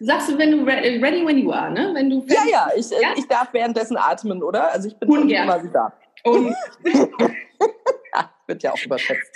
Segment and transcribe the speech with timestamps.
[0.00, 1.90] sagst du, wenn du re ready when you are, ne?
[1.94, 4.72] Wenn du ja, ja ich, äh, ja, ich darf währenddessen atmen, oder?
[4.72, 5.46] Also ich bin Ungern.
[5.46, 5.92] quasi da.
[6.24, 9.32] Und ja, wird ja auch überschätzt.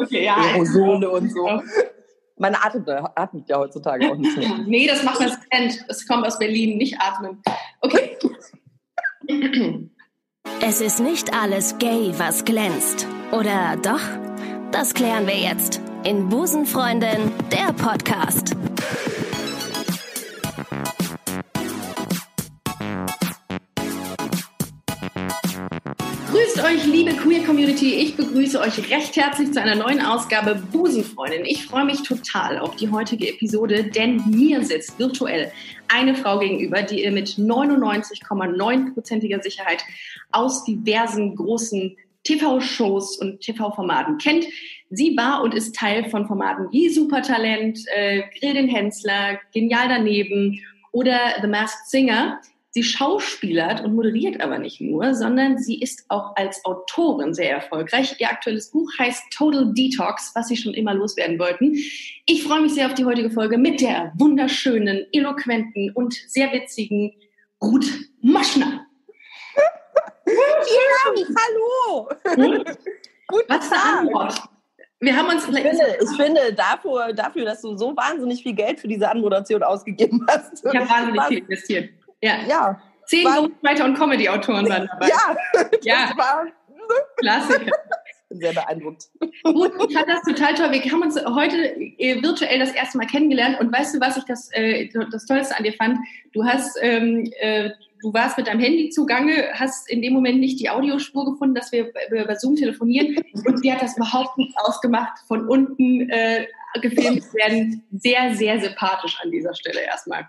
[0.00, 0.36] Okay, ja.
[0.36, 1.60] Aerosole und so.
[2.38, 4.58] Meine atmet, atmet ja heutzutage auch nicht mehr.
[4.66, 5.84] nee, das macht das Trend.
[5.88, 7.42] Es kommt aus Berlin, nicht atmen.
[7.80, 8.16] Okay.
[10.60, 13.06] Es ist nicht alles gay, was glänzt.
[13.32, 14.00] Oder doch?
[14.70, 18.54] Das klären wir jetzt in Busenfreundin, der Podcast.
[26.66, 27.94] Euch, liebe Queer Community.
[27.94, 31.44] Ich begrüße euch recht herzlich zu einer neuen Ausgabe Busenfreundin.
[31.44, 35.52] Ich freue mich total auf die heutige Episode, denn mir sitzt virtuell
[35.86, 39.84] eine Frau gegenüber, die ihr mit 99,9%iger Sicherheit
[40.32, 44.46] aus diversen großen TV-Shows und TV-Formaten kennt.
[44.90, 50.60] Sie war und ist Teil von Formaten wie Supertalent, äh, Grill den Hensler, Genial daneben
[50.90, 52.40] oder The Masked Singer.
[52.76, 58.16] Sie schauspielert und moderiert aber nicht nur, sondern sie ist auch als Autorin sehr erfolgreich.
[58.18, 61.72] Ihr aktuelles Buch heißt Total Detox, was Sie schon immer loswerden wollten.
[62.26, 67.14] Ich freue mich sehr auf die heutige Folge mit der wunderschönen, eloquenten und sehr witzigen
[67.62, 68.84] Ruth Moschner.
[71.34, 72.10] hallo.
[73.28, 74.34] Gut, was für Antwort?
[75.00, 78.80] Wir haben uns ich finde, ich finde dafür, dafür, dass du so wahnsinnig viel Geld
[78.80, 80.62] für diese Anmoderation ausgegeben hast.
[80.62, 81.88] Ich habe wahnsinnig viel investiert.
[82.26, 82.38] Ja.
[82.48, 82.80] ja.
[83.06, 85.08] Zehn Ghostwriter und Comedy-Autoren waren dabei.
[85.08, 85.36] Ja,
[85.82, 86.08] ja.
[86.08, 86.46] das war
[87.18, 87.72] Klassiker.
[88.28, 89.04] bin sehr beeindruckt.
[89.44, 90.72] Gut, ich fand das total toll.
[90.72, 91.56] Wir haben uns heute
[91.98, 95.56] äh, virtuell das erste Mal kennengelernt und weißt du, was ich das, äh, das Tollste
[95.56, 95.98] an dir fand?
[96.32, 97.70] Du hast, ähm, äh,
[98.02, 101.72] du warst mit deinem Handy zugange, hast in dem Moment nicht die Audiospur gefunden, dass
[101.72, 106.46] wir über Zoom telefonieren und sie hat das überhaupt nicht ausgemacht, von unten äh,
[106.80, 107.84] gefilmt werden.
[107.92, 110.28] Sehr, sehr sympathisch an dieser Stelle erstmal.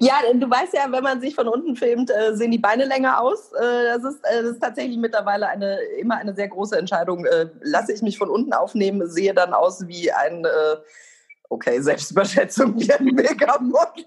[0.00, 3.20] Ja, du weißt ja, wenn man sich von unten filmt, äh, sehen die Beine länger
[3.20, 3.52] aus.
[3.52, 7.26] Äh, das, ist, äh, das ist tatsächlich mittlerweile eine, immer eine sehr große Entscheidung.
[7.60, 10.46] lasse ich mich von unten aufnehmen, sehe dann aus wie ein,
[11.48, 14.04] okay, Selbstüberschätzung, wie ein Megamodel.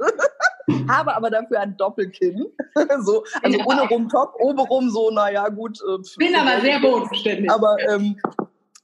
[0.88, 2.46] Habe aber dafür ein Doppelkinn.
[3.02, 5.80] so, also ohne Rumtop, obenrum so, naja, gut.
[6.18, 7.50] Bin aber sehr bodenständig.
[7.50, 8.20] Aber ähm,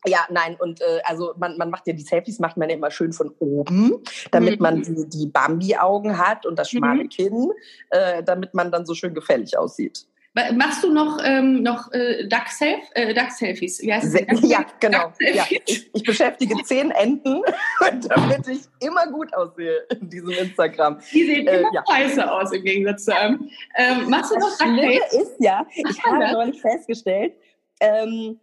[0.08, 2.92] ja, nein, und äh, also man, man macht ja die Selfies, macht man ja immer
[2.92, 4.64] schön von oben, damit mhm.
[4.64, 7.10] man die, die Bambi-Augen hat und das schmale mhm.
[7.10, 7.52] Kinn,
[7.90, 10.08] äh, damit man dann so schön gefällig aussieht.
[10.54, 12.90] Machst du noch, ähm, noch äh, Duck-Selfies?
[12.94, 14.42] Äh, Duck Wie heißt das?
[14.50, 15.14] Ja, genau.
[15.20, 15.46] Ja.
[15.66, 17.42] Ich, ich, beschäftige zehn Enten,
[17.80, 21.00] damit ich immer gut aussehe in diesem Instagram.
[21.14, 21.84] Die sehen äh, immer ja.
[21.90, 23.50] scheiße aus im Gegensatz zu einem.
[23.78, 25.14] Ähm, machst du noch Duck-Selfies?
[25.14, 27.34] ist ja, ich Ach, habe neulich festgestellt,
[27.80, 28.38] ähm,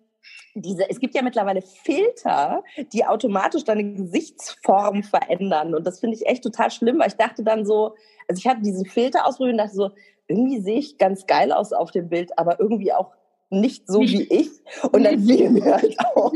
[0.55, 2.63] diese, es gibt ja mittlerweile Filter,
[2.93, 5.75] die automatisch deine Gesichtsform verändern.
[5.75, 7.95] Und das finde ich echt total schlimm, weil ich dachte dann so,
[8.29, 9.91] also ich hatte diese Filter ausprobiert und dachte so,
[10.29, 13.13] irgendwie sehe ich ganz geil aus auf dem Bild, aber irgendwie auch
[13.51, 14.51] nicht so wie ich.
[14.93, 16.33] Und dann fiel mir halt auf,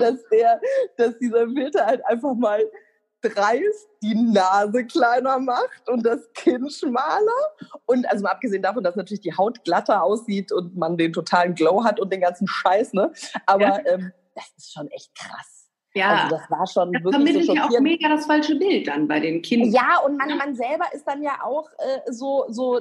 [0.00, 0.60] dass, der,
[0.96, 2.64] dass dieser Filter halt einfach mal
[3.20, 7.30] dreist die Nase kleiner macht und das Kinn schmaler.
[7.86, 11.54] Und also mal abgesehen davon, dass natürlich die Haut glatter aussieht und man den totalen
[11.54, 13.12] Glow hat und den ganzen Scheiß, ne?
[13.46, 13.80] Aber ja.
[13.86, 15.57] ähm, das ist schon echt krass.
[15.98, 18.86] Ja, also das war schon das wirklich vermittelt so ja auch mega das falsche Bild
[18.86, 19.72] dann bei den Kindern.
[19.72, 22.80] Ja, und man, man selber ist dann ja auch äh, so, so,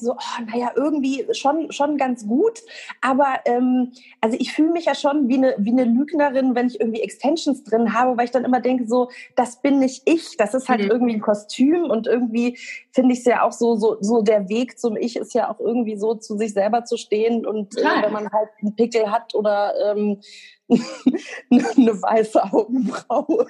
[0.00, 2.60] so oh, naja, irgendwie schon, schon ganz gut.
[3.00, 6.80] Aber ähm, also ich fühle mich ja schon wie eine, wie eine Lügnerin, wenn ich
[6.80, 10.36] irgendwie Extensions drin habe, weil ich dann immer denke, so, das bin nicht ich.
[10.36, 10.90] Das ist halt mhm.
[10.90, 12.58] irgendwie ein Kostüm und irgendwie
[12.92, 15.60] finde ich es ja auch so, so, so der Weg zum Ich ist ja auch
[15.60, 19.34] irgendwie so, zu sich selber zu stehen und äh, wenn man halt einen Pickel hat
[19.34, 20.20] oder ähm,
[21.50, 23.46] eine weiße Augenbraue.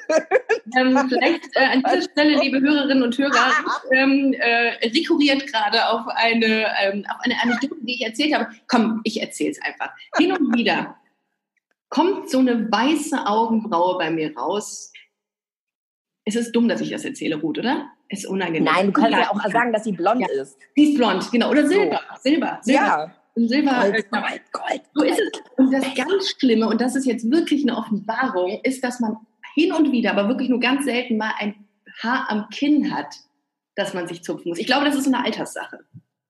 [0.77, 3.53] Ähm, vielleicht äh, an dieser Stelle, liebe Hörerinnen und Hörer,
[3.93, 8.49] ähm, äh, rekurriert gerade auf eine, ähm, auf eine Anekdote, die ich erzählt habe.
[8.69, 9.91] Komm, ich erzähle es einfach.
[10.17, 10.97] Hin und wieder
[11.89, 14.93] kommt so eine weiße Augenbraue bei mir raus.
[16.25, 17.91] Es ist dumm, dass ich das erzähle, Ruth, oder?
[18.09, 18.65] Es ist unangenehm.
[18.65, 20.29] Nein, du kannst ja auch sagen, dass sie blond ja.
[20.43, 20.59] ist.
[20.77, 21.51] Sie ist blond, genau.
[21.51, 22.01] Oder Silber.
[22.17, 22.23] So.
[22.23, 22.59] Silber.
[22.63, 22.81] Silber.
[22.81, 23.15] Ja.
[23.47, 23.91] Silber.
[23.91, 25.41] Gold, Gold, Gold, so ist es.
[25.57, 29.19] Und das ganz Schlimme, und das ist jetzt wirklich eine Offenbarung, ist, dass man
[29.55, 31.55] hin und wieder, aber wirklich nur ganz selten mal ein
[32.03, 33.15] Haar am Kinn hat,
[33.75, 34.59] das man sich zupfen muss.
[34.59, 35.81] Ich glaube, das ist eine Alterssache.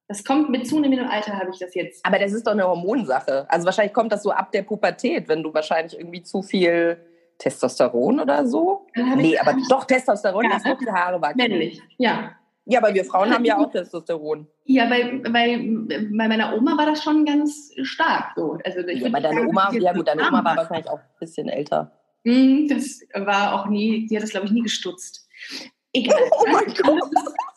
[0.08, 2.04] Das kommt mit zunehmendem Alter, habe ich das jetzt.
[2.04, 3.46] Aber das ist doch eine Hormonsache.
[3.50, 6.98] Also wahrscheinlich kommt das so ab der Pubertät, wenn du wahrscheinlich irgendwie zu viel
[7.36, 8.86] Testosteron oder so.
[9.16, 11.36] Nee, aber doch Testosteron, ja, dass noch die Haare wachsen.
[11.36, 12.32] Männlich, ja.
[12.70, 14.46] Ja, aber wir Frauen haben ja auch Testosteron.
[14.66, 15.58] Ja, weil, weil
[16.12, 18.58] bei meiner Oma war das schon ganz stark so.
[18.62, 21.48] Also ich ja, bei deiner Oma, ja gut, deine Oma war wahrscheinlich auch ein bisschen
[21.48, 21.90] älter.
[22.26, 25.26] Hm, das war auch nie, die hat das glaube ich nie gestutzt.
[25.94, 26.20] Egal.
[26.30, 27.10] Oh mein Gott.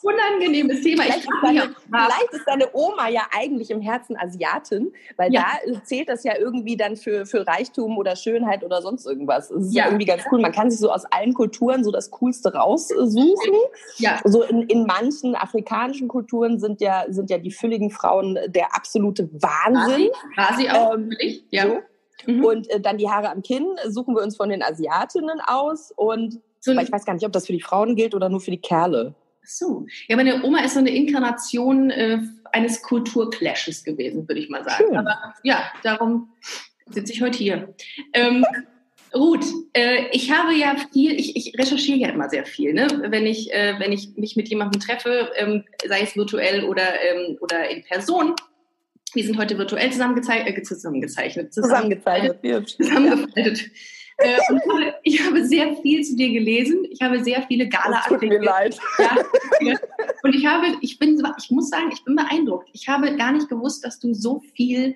[0.04, 1.04] Unangenehmes Thema.
[1.04, 5.46] Vielleicht, ist deine, vielleicht ist deine Oma ja eigentlich im Herzen Asiatin, weil ja.
[5.66, 9.50] da zählt das ja irgendwie dann für, für Reichtum oder Schönheit oder sonst irgendwas.
[9.50, 9.86] Das ist ja.
[9.86, 10.40] irgendwie ganz cool.
[10.42, 13.56] Man kann sich so aus allen Kulturen so das Coolste raussuchen.
[13.98, 14.20] Ja.
[14.24, 19.30] So in, in manchen afrikanischen Kulturen sind ja, sind ja die fülligen Frauen der absolute
[19.34, 20.10] Wahnsinn.
[20.36, 21.12] Quasi auch, ähm,
[21.50, 21.64] ja.
[21.68, 21.80] So.
[22.26, 22.46] Mhm.
[22.46, 26.40] Und äh, dann die Haare am Kinn suchen wir uns von den Asiatinnen aus und
[26.64, 28.62] so ich weiß gar nicht, ob das für die Frauen gilt oder nur für die
[28.62, 29.16] Kerle.
[29.44, 29.86] Ach so.
[30.08, 32.20] Ja, meine Oma ist so eine Inkarnation äh,
[32.52, 34.86] eines Kulturclashes gewesen, würde ich mal sagen.
[34.88, 34.98] Schön.
[34.98, 36.30] Aber ja, darum
[36.88, 37.74] sitze ich heute hier.
[38.14, 38.46] Ähm,
[39.14, 42.88] Ruth, äh, ich habe ja viel, ich, ich recherchiere ja immer sehr viel, ne?
[43.08, 47.38] wenn, ich, äh, wenn ich mich mit jemandem treffe, ähm, sei es virtuell oder, ähm,
[47.42, 48.36] oder in Person.
[49.14, 53.72] Wir sind heute virtuell zusammengezeichnet, äh, zusammengezeichnet, zusammengezeichnet, zusammengefaltet.
[54.22, 56.86] Äh, ich habe sehr viel zu dir gelesen.
[56.90, 58.78] Ich habe sehr viele gala Tut mir leid.
[59.62, 59.76] Ja,
[60.24, 62.70] und ich habe, ich bin, ich muss sagen, ich bin beeindruckt.
[62.74, 64.96] Ich habe gar nicht gewusst, dass du so viel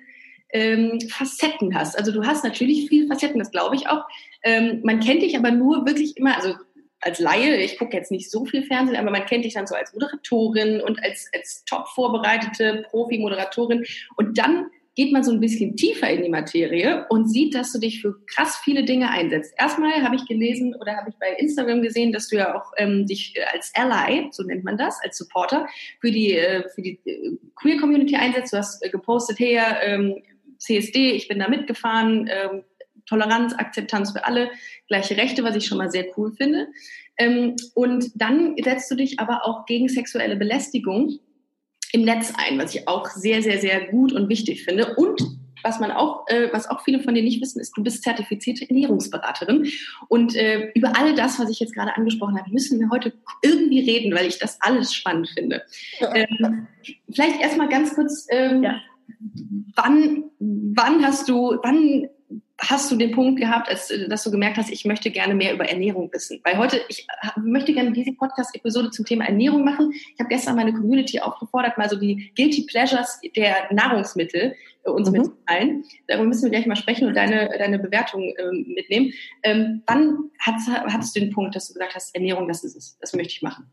[0.52, 1.98] ähm, Facetten hast.
[1.98, 4.04] Also du hast natürlich viel Facetten, das glaube ich auch.
[4.42, 6.54] Ähm, man kennt dich aber nur wirklich immer, also
[7.00, 9.74] als Laie, ich gucke jetzt nicht so viel Fernsehen, aber man kennt dich dann so
[9.74, 13.84] als Moderatorin und als, als top vorbereitete Profi-Moderatorin.
[14.16, 17.78] Und dann geht man so ein bisschen tiefer in die Materie und sieht, dass du
[17.78, 19.54] dich für krass viele Dinge einsetzt.
[19.58, 23.06] Erstmal habe ich gelesen oder habe ich bei Instagram gesehen, dass du ja auch ähm,
[23.06, 25.68] dich äh, als Ally, so nennt man das, als Supporter
[26.00, 28.54] für die, äh, für die äh, Queer Community einsetzt.
[28.54, 30.22] Du hast äh, gepostet, hey, ähm,
[30.58, 32.62] CSD, ich bin da mitgefahren, ähm,
[33.04, 34.50] Toleranz, Akzeptanz für alle,
[34.88, 36.68] gleiche Rechte, was ich schon mal sehr cool finde.
[37.18, 41.18] Ähm, und dann setzt du dich aber auch gegen sexuelle Belästigung
[41.92, 44.94] im Netz ein, was ich auch sehr, sehr, sehr gut und wichtig finde.
[44.96, 45.20] Und
[45.62, 48.68] was man auch, äh, was auch viele von dir nicht wissen, ist, du bist zertifizierte
[48.68, 49.66] Ernährungsberaterin.
[50.08, 53.12] Und äh, über all das, was ich jetzt gerade angesprochen habe, müssen wir heute
[53.42, 55.62] irgendwie reden, weil ich das alles spannend finde.
[56.00, 56.68] Ähm,
[57.12, 58.80] vielleicht erstmal ganz kurz, ähm, ja.
[59.74, 62.08] wann, wann hast du, wann
[62.58, 65.52] hast du den Punkt gehabt, als, äh, dass du gemerkt hast, ich möchte gerne mehr
[65.52, 66.40] über Ernährung wissen?
[66.44, 67.06] Weil heute, ich
[67.36, 69.92] möchte gerne diese Podcast-Episode zum Thema Ernährung machen.
[69.92, 74.54] Ich habe gestern meine Community aufgefordert, mal so die Guilty Pleasures der Nahrungsmittel
[74.84, 75.18] äh, uns mhm.
[75.18, 75.84] mitzuteilen.
[76.06, 79.12] Darüber müssen wir gleich mal sprechen und deine, deine Bewertung ähm, mitnehmen.
[79.42, 82.98] Ähm, wann hattest, hattest du den Punkt, dass du gesagt hast, Ernährung, das ist es,
[82.98, 83.70] das möchte ich machen?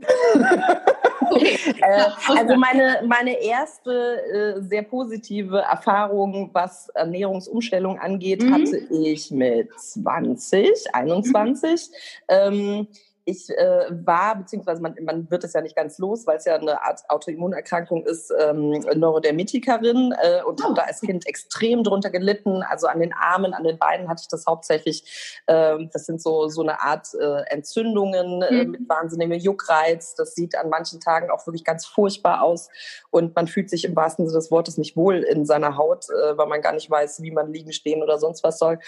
[1.30, 1.58] Okay.
[1.80, 8.54] Äh, also meine, meine erste äh, sehr positive Erfahrung, was Ernährungsumstellung angeht, mhm.
[8.54, 11.70] hatte ich mit 20, 21.
[11.72, 11.94] Mhm.
[12.28, 12.88] Ähm,
[13.30, 16.56] ich äh, war, beziehungsweise man, man wird es ja nicht ganz los, weil es ja
[16.56, 20.64] eine Art Autoimmunerkrankung ist, ähm, Neurodermitikerin äh, und oh.
[20.64, 22.62] habe da als Kind extrem drunter gelitten.
[22.62, 25.42] Also an den Armen, an den Beinen hatte ich das hauptsächlich.
[25.46, 28.70] Äh, das sind so, so eine Art äh, Entzündungen äh, mhm.
[28.72, 30.14] mit wahnsinnigem Juckreiz.
[30.14, 32.68] Das sieht an manchen Tagen auch wirklich ganz furchtbar aus.
[33.10, 36.36] Und man fühlt sich im wahrsten Sinne des Wortes nicht wohl in seiner Haut, äh,
[36.36, 38.78] weil man gar nicht weiß, wie man liegen, stehen oder sonst was soll.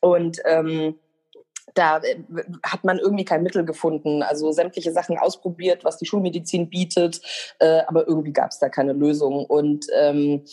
[0.00, 0.98] Und ähm,
[1.74, 2.16] da äh,
[2.62, 4.22] hat man irgendwie kein Mittel gefunden.
[4.22, 7.20] Also sämtliche Sachen ausprobiert, was die Schulmedizin bietet,
[7.58, 9.44] äh, aber irgendwie gab es da keine Lösung.
[9.46, 10.44] Und ähm,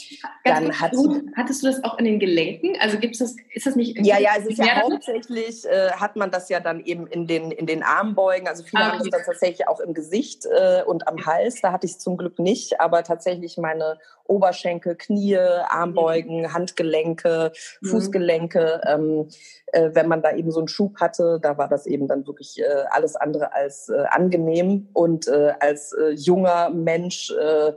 [0.44, 2.76] dann hat du, hattest du das auch in den Gelenken?
[2.80, 3.36] Also gibt das?
[3.54, 3.98] Ist das nicht?
[4.06, 7.52] Ja, ja, es ist ja hauptsächlich äh, hat man das ja dann eben in den
[7.52, 8.48] in den Armbeugen.
[8.48, 11.62] Also viele ah, haben das dann tatsächlich auch im Gesicht äh, und am Hals.
[11.62, 16.54] Da hatte ich es zum Glück nicht, aber tatsächlich meine Oberschenkel, Knie, Armbeugen, mhm.
[16.54, 17.88] Handgelenke, mhm.
[17.88, 18.82] Fußgelenke.
[18.88, 19.28] Ähm,
[19.76, 22.60] äh, wenn man da eben so einen Schub hatte, da war das eben dann wirklich
[22.60, 24.90] äh, alles andere als äh, angenehm.
[24.94, 27.74] Und äh, als äh, junger Mensch äh,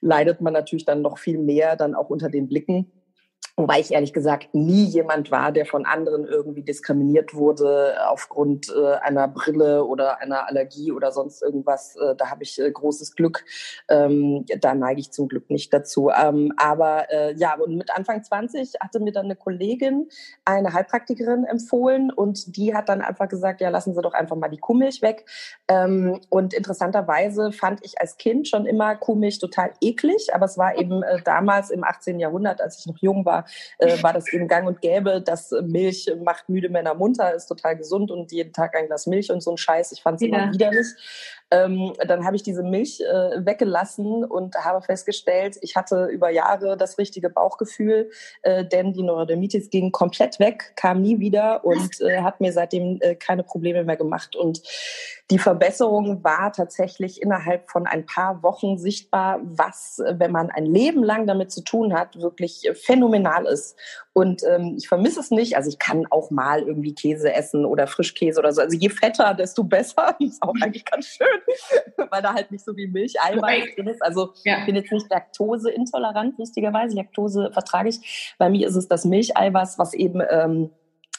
[0.00, 2.90] leidet man natürlich dann noch viel mehr dann auch unter den Blicken
[3.58, 8.94] Wobei ich ehrlich gesagt nie jemand war, der von anderen irgendwie diskriminiert wurde aufgrund äh,
[9.02, 11.96] einer Brille oder einer Allergie oder sonst irgendwas.
[11.96, 13.44] Äh, da habe ich äh, großes Glück.
[13.88, 16.08] Ähm, da neige ich zum Glück nicht dazu.
[16.08, 20.08] Ähm, aber äh, ja, und mit Anfang 20 hatte mir dann eine Kollegin,
[20.44, 24.50] eine Heilpraktikerin empfohlen und die hat dann einfach gesagt, ja, lassen Sie doch einfach mal
[24.50, 25.24] die Kuhmilch weg.
[25.66, 30.78] Ähm, und interessanterweise fand ich als Kind schon immer Kuhmilch total eklig, aber es war
[30.78, 32.20] eben äh, damals im 18.
[32.20, 33.46] Jahrhundert, als ich noch jung war,
[33.78, 37.76] äh, war das eben gang und gäbe, dass Milch macht müde Männer munter, ist total
[37.76, 39.92] gesund und jeden Tag ein Glas Milch und so ein Scheiß.
[39.92, 40.36] Ich fand es ja.
[40.36, 40.86] immer widerlich.
[41.50, 46.76] Ähm, dann habe ich diese Milch äh, weggelassen und habe festgestellt, ich hatte über Jahre
[46.76, 48.10] das richtige Bauchgefühl,
[48.42, 52.98] äh, denn die Neurodermitis ging komplett weg, kam nie wieder und äh, hat mir seitdem
[53.00, 54.36] äh, keine Probleme mehr gemacht.
[54.36, 54.62] Und
[55.30, 61.02] die Verbesserung war tatsächlich innerhalb von ein paar Wochen sichtbar, was, wenn man ein Leben
[61.02, 63.76] lang damit zu tun hat, wirklich phänomenal ist.
[64.14, 65.56] Und ähm, ich vermisse es nicht.
[65.56, 68.62] Also ich kann auch mal irgendwie Käse essen oder Frischkäse oder so.
[68.62, 70.16] Also je fetter, desto besser.
[70.18, 71.37] Ist auch eigentlich ganz schön,
[72.10, 74.02] weil da halt nicht so wie Milcheiweiß drin ist.
[74.02, 74.58] Also ja.
[74.58, 76.96] ich bin jetzt nicht laktoseintolerant, lustigerweise.
[76.96, 78.34] Laktose vertrage ich.
[78.38, 80.70] Bei mir ist es das Milcheiweiß, was eben ähm,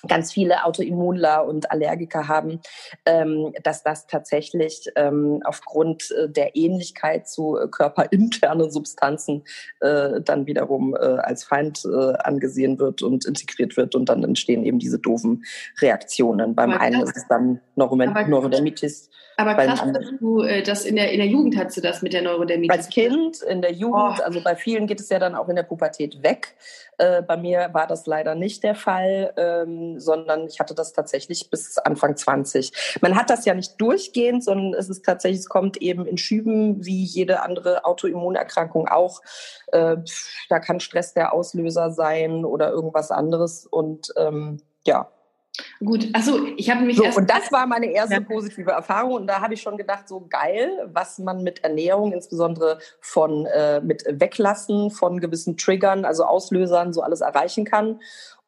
[0.07, 2.61] ganz viele Autoimmunler und Allergiker haben,
[3.05, 9.43] ähm, dass das tatsächlich ähm, aufgrund äh, der Ähnlichkeit zu äh, körperinternen Substanzen
[9.81, 14.63] äh, dann wiederum äh, als Feind äh, angesehen wird und integriert wird und dann entstehen
[14.63, 15.43] eben diese doofen
[15.81, 16.55] Reaktionen.
[16.55, 19.09] Beim aber einen ist es dann Neurodermitis.
[19.39, 22.11] Aber krass, dass du äh, das in der, in der Jugend hattest du das mit
[22.11, 22.75] der Neurodermitis.
[22.75, 24.23] Als Kind, in der Jugend, oh.
[24.23, 26.55] also bei vielen geht es ja dann auch in der Pubertät weg.
[26.97, 31.49] Äh, bei mir war das leider nicht der Fall, ähm, sondern ich hatte das tatsächlich
[31.49, 32.99] bis Anfang 20.
[33.01, 36.85] Man hat das ja nicht durchgehend, sondern es ist tatsächlich, es kommt eben in Schüben
[36.85, 39.21] wie jede andere Autoimmunerkrankung auch.
[39.67, 39.97] Äh,
[40.49, 45.09] da kann Stress der Auslöser sein oder irgendwas anderes und ähm, ja,
[45.83, 48.19] Gut, also ich habe mich so, und das war meine erste ja.
[48.19, 52.79] positive Erfahrung und da habe ich schon gedacht, so geil, was man mit Ernährung, insbesondere
[52.99, 57.99] von äh, mit Weglassen von gewissen Triggern, also Auslösern, so alles erreichen kann.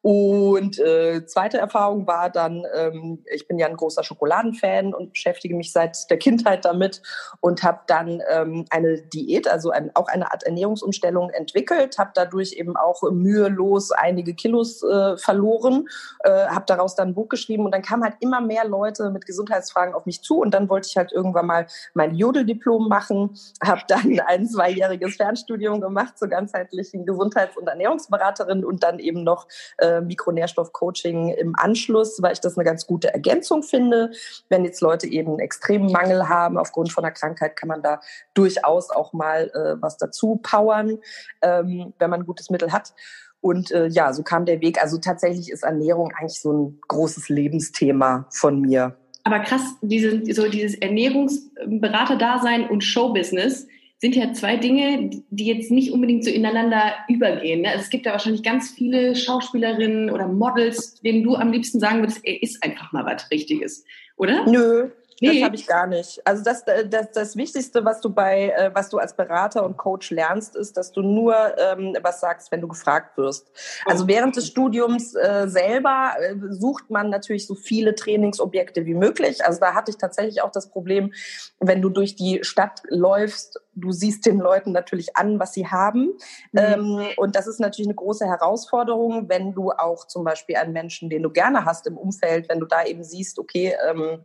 [0.02, 5.54] Und äh, zweite Erfahrung war dann, ähm, ich bin ja ein großer Schokoladenfan und beschäftige
[5.54, 7.02] mich seit der Kindheit damit
[7.40, 12.54] und habe dann ähm, eine Diät, also ein, auch eine Art Ernährungsumstellung entwickelt, habe dadurch
[12.54, 15.86] eben auch mühelos einige Kilos äh, verloren,
[16.24, 19.24] äh, habe daraus dann ein Buch geschrieben und dann kamen halt immer mehr Leute mit
[19.24, 23.82] Gesundheitsfragen auf mich zu und dann wollte ich halt irgendwann mal mein Jodeldiplom machen, habe
[23.86, 29.46] dann ein zweijähriges Fernstudium gemacht zur ganzheitlichen Gesundheits- und Ernährungsberaterin und dann eben noch
[29.78, 34.10] äh, äh, Mikronährstoffcoaching im Anschluss, weil ich das eine ganz gute Ergänzung finde.
[34.48, 38.00] Wenn jetzt Leute eben einen extremen Mangel haben aufgrund von einer Krankheit, kann man da
[38.34, 40.98] durchaus auch mal äh, was dazu powern,
[41.42, 42.94] ähm, wenn man ein gutes Mittel hat.
[43.40, 44.80] Und äh, ja, so kam der Weg.
[44.80, 48.96] Also tatsächlich ist Ernährung eigentlich so ein großes Lebensthema von mir.
[49.24, 53.66] Aber krass, diese, so dieses Ernährungsberater-Dasein und Showbusiness,
[54.02, 57.60] sind ja zwei Dinge, die jetzt nicht unbedingt so ineinander übergehen.
[57.60, 57.68] Ne?
[57.68, 62.00] Also es gibt ja wahrscheinlich ganz viele Schauspielerinnen oder Models, denen du am liebsten sagen
[62.00, 63.84] würdest, ey, ist einfach mal was Richtiges,
[64.16, 64.44] oder?
[64.50, 64.90] Nö,
[65.20, 65.34] Nee.
[65.34, 66.26] Das habe ich gar nicht.
[66.26, 69.76] Also das, äh, das, das Wichtigste, was du bei, äh, was du als Berater und
[69.76, 73.50] Coach lernst, ist, dass du nur ähm, was sagst, wenn du gefragt wirst.
[73.84, 79.44] Also während des Studiums äh, selber äh, sucht man natürlich so viele Trainingsobjekte wie möglich.
[79.44, 81.12] Also da hatte ich tatsächlich auch das Problem,
[81.60, 86.14] wenn du durch die Stadt läufst, du siehst den Leuten natürlich an, was sie haben.
[86.52, 86.58] Mhm.
[86.60, 91.10] Ähm, und das ist natürlich eine große Herausforderung, wenn du auch zum Beispiel einen Menschen,
[91.10, 94.24] den du gerne hast im Umfeld, wenn du da eben siehst, okay, ähm,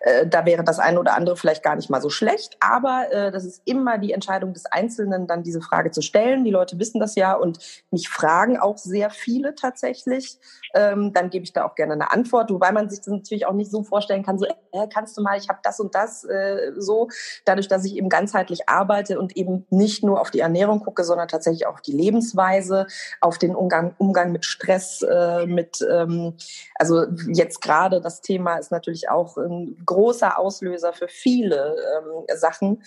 [0.00, 3.30] äh, da wäre das eine oder andere vielleicht gar nicht mal so schlecht, aber äh,
[3.30, 6.44] das ist immer die Entscheidung des Einzelnen, dann diese Frage zu stellen.
[6.44, 7.58] Die Leute wissen das ja und
[7.90, 10.38] mich fragen auch sehr viele tatsächlich.
[10.74, 13.52] Ähm, dann gebe ich da auch gerne eine Antwort, wobei man sich das natürlich auch
[13.52, 16.72] nicht so vorstellen kann, so äh, kannst du mal, ich habe das und das äh,
[16.76, 17.08] so.
[17.44, 21.28] Dadurch, dass ich eben ganzheitlich arbeite und eben nicht nur auf die Ernährung gucke, sondern
[21.28, 22.86] tatsächlich auch auf die Lebensweise,
[23.20, 26.34] auf den Umgang, Umgang mit Stress, äh, mit ähm,
[26.74, 32.82] also jetzt gerade das Thema ist natürlich auch ein großer Auslöser für viele ähm, Sachen.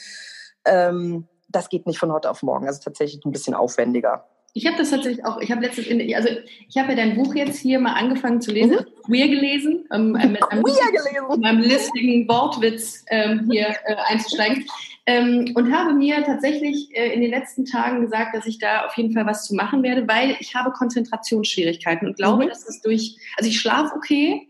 [0.66, 2.68] Ähm, das geht nicht von heute auf morgen.
[2.68, 4.26] Also tatsächlich ein bisschen aufwendiger.
[4.54, 6.28] Ich habe das tatsächlich auch, ich habe letztens, in, also
[6.68, 9.02] ich habe ja dein Buch jetzt hier mal angefangen zu lesen, mhm.
[9.04, 11.40] queer gelesen, ähm, äh, mit einem, queer gelesen.
[11.40, 14.66] Mit einem listigen Wortwitz ähm, hier äh, einzusteigen
[15.06, 18.98] ähm, und habe mir tatsächlich äh, in den letzten Tagen gesagt, dass ich da auf
[18.98, 22.50] jeden Fall was zu machen werde, weil ich habe Konzentrationsschwierigkeiten und glaube, mhm.
[22.50, 24.50] dass das durch, also ich schlafe okay,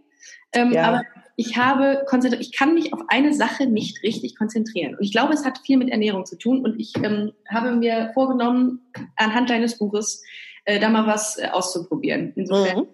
[0.53, 0.85] ähm, ja.
[0.85, 1.01] aber
[1.35, 2.05] ich habe
[2.39, 4.95] ich kann mich auf eine Sache nicht richtig konzentrieren.
[4.95, 6.63] Und ich glaube, es hat viel mit Ernährung zu tun.
[6.63, 10.23] Und ich ähm, habe mir vorgenommen, anhand deines Buches
[10.65, 12.33] äh, da mal was äh, auszuprobieren.
[12.35, 12.79] Insofern.
[12.79, 12.87] Mhm.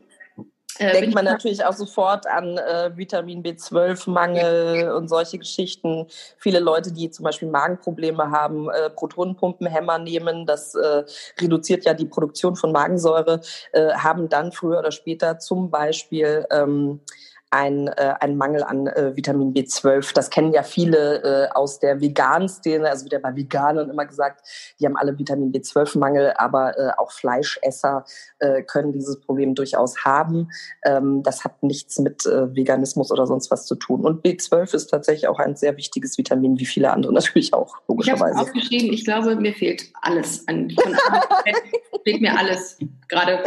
[0.79, 6.05] Äh, Denkt man natürlich auch sofort an äh, Vitamin B12-Mangel und solche Geschichten.
[6.37, 11.03] Viele Leute, die zum Beispiel Magenprobleme haben, äh, Protonenpumpenhämmer nehmen, das äh,
[11.41, 13.41] reduziert ja die Produktion von Magensäure,
[13.73, 16.99] äh, haben dann früher oder später zum Beispiel ähm,
[17.49, 20.13] ein, äh, ein Mangel an äh, Vitamin B12.
[20.13, 24.41] Das kennen ja viele äh, aus der veganen Szene, also wieder bei Veganern immer gesagt,
[24.79, 28.05] die haben alle Vitamin B12-Mangel, aber äh, auch Fleischesser
[28.39, 30.49] äh, können dieses Problem durchaus haben.
[30.85, 34.05] Ähm, das hat nichts mit äh, Veganismus oder sonst was zu tun.
[34.05, 38.31] Und B12 ist tatsächlich auch ein sehr wichtiges Vitamin, wie viele andere natürlich auch, logischerweise.
[38.31, 40.93] Ich habe aufgeschrieben, ich glaube, mir fehlt alles an von
[42.03, 42.77] fehlt mir alles
[43.07, 43.43] gerade.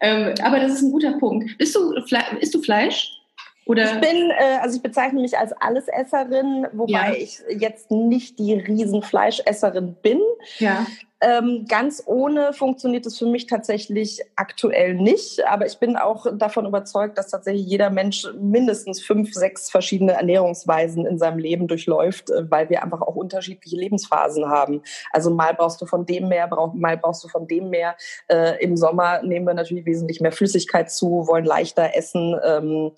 [0.00, 1.56] Ähm, aber das ist ein guter Punkt.
[1.58, 1.92] Bist du,
[2.40, 3.20] isst du Fleisch?
[3.66, 3.94] Oder?
[3.94, 7.12] Ich bin, äh, also ich bezeichne mich als Allesesserin, wobei ja.
[7.14, 10.20] ich jetzt nicht die Riesenfleischesserin bin.
[10.58, 10.86] Ja.
[11.24, 15.46] Ähm, ganz ohne funktioniert es für mich tatsächlich aktuell nicht.
[15.46, 21.06] Aber ich bin auch davon überzeugt, dass tatsächlich jeder Mensch mindestens fünf, sechs verschiedene Ernährungsweisen
[21.06, 24.82] in seinem Leben durchläuft, äh, weil wir einfach auch unterschiedliche Lebensphasen haben.
[25.12, 27.96] Also mal brauchst du von dem mehr, mal brauchst du von dem mehr.
[28.28, 32.38] Äh, Im Sommer nehmen wir natürlich wesentlich mehr Flüssigkeit zu, wollen leichter essen.
[32.44, 32.92] Ähm,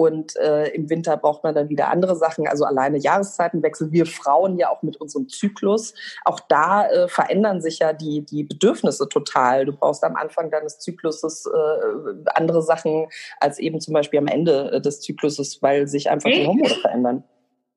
[0.00, 3.92] und äh, im Winter braucht man dann wieder andere Sachen, also alleine Jahreszeitenwechsel.
[3.92, 5.92] Wir Frauen ja auch mit unserem Zyklus.
[6.24, 9.64] Auch da äh, verändern sich ja die, die Bedürfnisse total.
[9.64, 13.06] Du brauchst am Anfang deines Zykluses äh, andere Sachen
[13.38, 17.24] als eben zum Beispiel am Ende äh, des Zykluses, weil sich einfach die Hormone verändern.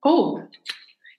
[0.03, 0.39] Oh,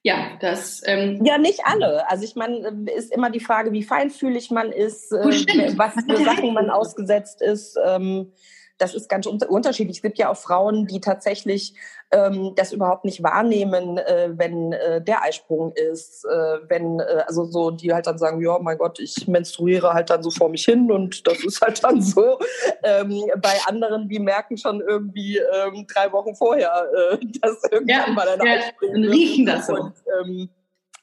[0.03, 0.83] ja, das.
[0.85, 2.09] Ähm ja, nicht alle.
[2.11, 6.53] Also ich meine, ist immer die Frage, wie feinfühlig man ist, äh, was für Sachen
[6.53, 7.79] man ausgesetzt ist.
[7.83, 8.31] Ähm,
[8.79, 9.99] das ist ganz unterschiedlich.
[9.99, 11.75] Es gibt ja auch Frauen, die tatsächlich
[12.11, 17.45] ähm, das überhaupt nicht wahrnehmen, äh, wenn äh, der Eisprung ist, äh, wenn, äh, also
[17.45, 20.65] so, die halt dann sagen, ja, mein Gott, ich menstruiere halt dann so vor mich
[20.65, 22.39] hin und das ist halt dann so.
[22.83, 28.13] Ähm, bei anderen, die merken schon irgendwie ähm, drei Wochen vorher, äh, dass irgendwann ja,
[28.13, 29.13] mal eine ja, Eisprung ist.
[29.13, 29.75] riechen das so.
[29.75, 30.49] Und, ähm,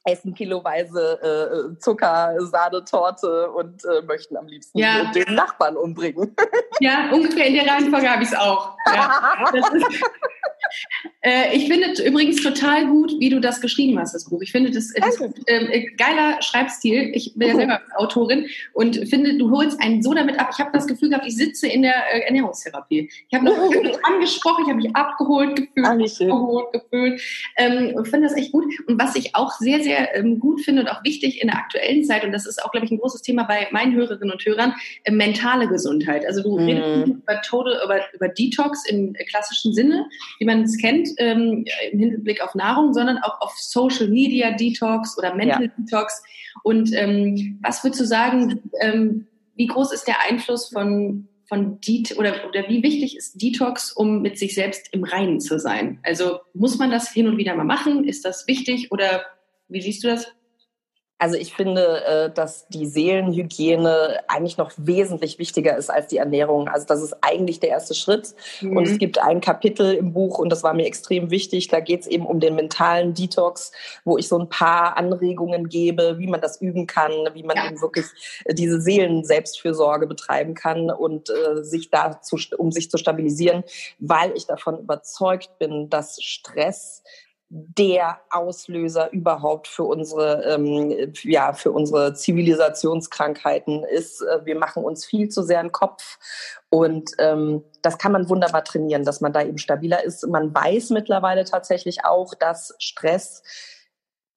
[0.03, 5.11] essen kiloweise äh, Zucker, Sahnetorte und äh, möchten am liebsten ja.
[5.11, 6.35] den Nachbarn umbringen.
[6.79, 8.75] Ja, ungefähr in der Reihenfolge habe ich es auch.
[8.87, 9.51] Ja,
[11.21, 14.41] äh, ich finde übrigens total gut, wie du das geschrieben hast, das Buch.
[14.41, 17.11] Ich finde das, das äh, geiler Schreibstil.
[17.13, 20.49] Ich bin ja selber Autorin und finde, du holst einen so damit ab.
[20.53, 23.09] Ich habe das Gefühl gehabt, ich sitze in der äh, Ernährungstherapie.
[23.29, 27.21] Ich habe noch mich angesprochen, ich habe mich abgeholt gefühlt, Ach, abgeholt gefühlt.
[27.57, 28.65] Ähm, und finde das echt gut.
[28.87, 32.03] Und was ich auch sehr, sehr ähm, gut finde und auch wichtig in der aktuellen
[32.03, 34.73] Zeit, und das ist auch, glaube ich, ein großes Thema bei meinen Hörerinnen und Hörern,
[35.03, 36.25] äh, mentale Gesundheit.
[36.25, 36.63] Also du mm.
[36.63, 40.07] redest über Total, über, über Detox im klassischen Sinne,
[40.39, 45.17] wie man es kennt ähm, im Hinblick auf Nahrung, sondern auch auf Social Media Detox
[45.17, 45.71] oder Mental ja.
[45.77, 46.21] Detox.
[46.63, 52.17] Und ähm, was würdest du sagen, ähm, wie groß ist der Einfluss von von Det
[52.17, 55.99] oder, oder wie wichtig ist Detox, um mit sich selbst im Reinen zu sein?
[56.01, 58.05] Also muss man das hin und wieder mal machen?
[58.05, 59.25] Ist das wichtig oder
[59.67, 60.31] wie siehst du das?
[61.21, 66.67] Also ich finde, äh, dass die Seelenhygiene eigentlich noch wesentlich wichtiger ist als die Ernährung.
[66.67, 68.33] Also das ist eigentlich der erste Schritt.
[68.59, 68.75] Mhm.
[68.75, 72.01] Und es gibt ein Kapitel im Buch, und das war mir extrem wichtig, da geht
[72.01, 73.71] es eben um den mentalen Detox,
[74.03, 77.67] wo ich so ein paar Anregungen gebe, wie man das üben kann, wie man ja.
[77.67, 78.07] eben wirklich
[78.45, 83.63] äh, diese Seelen-Selbstfürsorge betreiben kann und äh, sich dazu, um sich zu stabilisieren,
[83.99, 87.03] weil ich davon überzeugt bin, dass Stress
[87.53, 94.21] der Auslöser überhaupt für unsere, ähm, ja, für unsere Zivilisationskrankheiten ist.
[94.21, 96.17] Äh, wir machen uns viel zu sehr einen Kopf
[96.69, 100.25] und ähm, das kann man wunderbar trainieren, dass man da eben stabiler ist.
[100.27, 103.43] Man weiß mittlerweile tatsächlich auch, dass Stress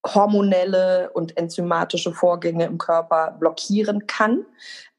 [0.05, 4.45] hormonelle und enzymatische Vorgänge im Körper blockieren kann.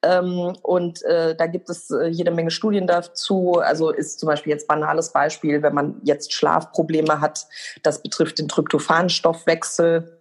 [0.02, 3.60] Ähm, und äh, da gibt es äh, jede Menge Studien dazu.
[3.60, 7.48] Also ist zum Beispiel jetzt banales Beispiel, wenn man jetzt Schlafprobleme hat,
[7.84, 10.15] das betrifft den Tryptophanstoffwechsel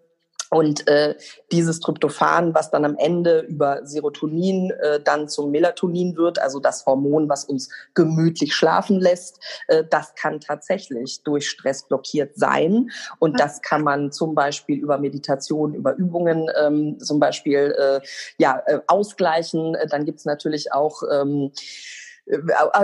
[0.55, 1.17] und äh,
[1.51, 6.87] dieses Tryptophan, was dann am Ende über Serotonin äh, dann zum Melatonin wird, also das
[6.87, 12.91] Hormon, was uns gemütlich schlafen lässt, äh, das kann tatsächlich durch Stress blockiert sein.
[13.19, 18.01] Und das kann man zum Beispiel über Meditation, über Übungen ähm, zum Beispiel äh,
[18.39, 19.77] ja, äh, ausgleichen.
[19.91, 22.04] Dann gibt's natürlich auch ähm, äh,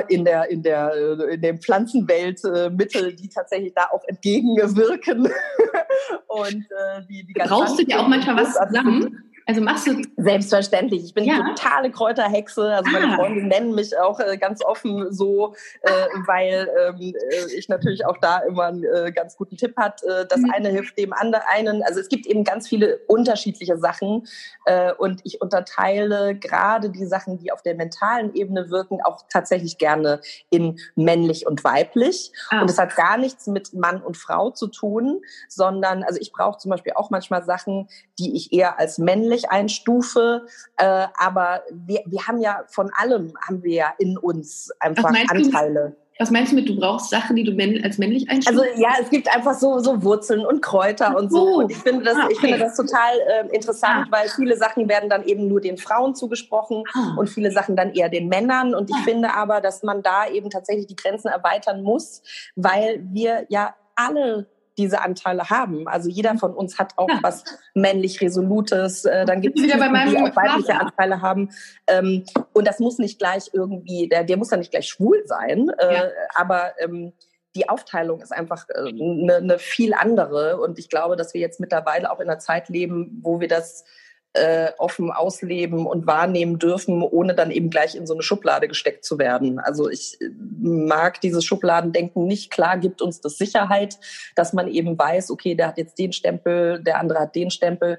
[0.09, 5.27] in der in der äh, in der Pflanzenwelt äh, Mittel, die tatsächlich da auch entgegenwirken.
[6.27, 9.25] Und äh, die die Brauchst du dir auch manchmal was zusammen?
[9.51, 11.03] Also machst du selbstverständlich.
[11.07, 11.43] Ich bin ja.
[11.43, 12.73] totale Kräuterhexe.
[12.73, 13.17] Also meine ah.
[13.17, 15.91] Freunde nennen mich auch äh, ganz offen so, äh,
[16.25, 20.05] weil ähm, äh, ich natürlich auch da immer einen äh, ganz guten Tipp hat.
[20.05, 20.53] Äh, das mhm.
[20.53, 21.83] eine hilft dem anderen.
[21.83, 24.29] Also es gibt eben ganz viele unterschiedliche Sachen
[24.67, 29.79] äh, und ich unterteile gerade die Sachen, die auf der mentalen Ebene wirken, auch tatsächlich
[29.79, 32.31] gerne in männlich und weiblich.
[32.51, 32.61] Ah.
[32.61, 36.59] Und es hat gar nichts mit Mann und Frau zu tun, sondern also ich brauche
[36.59, 37.89] zum Beispiel auch manchmal Sachen,
[38.21, 43.33] die ich eher als männlich männlich einstufe, äh, aber wir, wir haben ja von allem
[43.47, 45.97] haben wir ja in uns einfach Anteile.
[46.19, 48.61] Was meinst du mit, du brauchst Sachen, die du als männlich einstufst?
[48.61, 51.45] Also ja, es gibt einfach so, so Wurzeln und Kräuter und so.
[51.61, 52.33] Und ich finde das, ah, okay.
[52.35, 54.11] ich finde das total äh, interessant, ah.
[54.11, 57.15] weil viele Sachen werden dann eben nur den Frauen zugesprochen ah.
[57.17, 58.75] und viele Sachen dann eher den Männern.
[58.75, 59.03] Und ich ah.
[59.03, 62.21] finde aber, dass man da eben tatsächlich die Grenzen erweitern muss,
[62.55, 64.47] weil wir ja alle
[64.79, 65.89] diese Anteile haben.
[65.89, 67.19] Also jeder von uns hat auch ja.
[67.23, 69.05] was männlich Resolutes.
[69.05, 70.81] Äh, dann gibt es die, die auch weibliche.
[70.81, 71.51] Anteile haben.
[71.87, 75.71] Ähm, und das muss nicht gleich irgendwie, der, der muss dann nicht gleich schwul sein.
[75.79, 76.05] Äh, ja.
[76.35, 77.13] Aber ähm,
[77.57, 80.61] die Aufteilung ist einfach eine äh, ne viel andere.
[80.61, 83.85] Und ich glaube, dass wir jetzt mittlerweile auch in einer Zeit leben, wo wir das
[84.33, 89.05] äh, offen ausleben und wahrnehmen dürfen, ohne dann eben gleich in so eine Schublade gesteckt
[89.05, 89.59] zu werden.
[89.59, 90.29] Also ich äh,
[90.61, 92.51] mag dieses Schubladendenken nicht.
[92.51, 93.99] Klar gibt uns das Sicherheit,
[94.37, 97.99] dass man eben weiß, okay, der hat jetzt den Stempel, der andere hat den Stempel.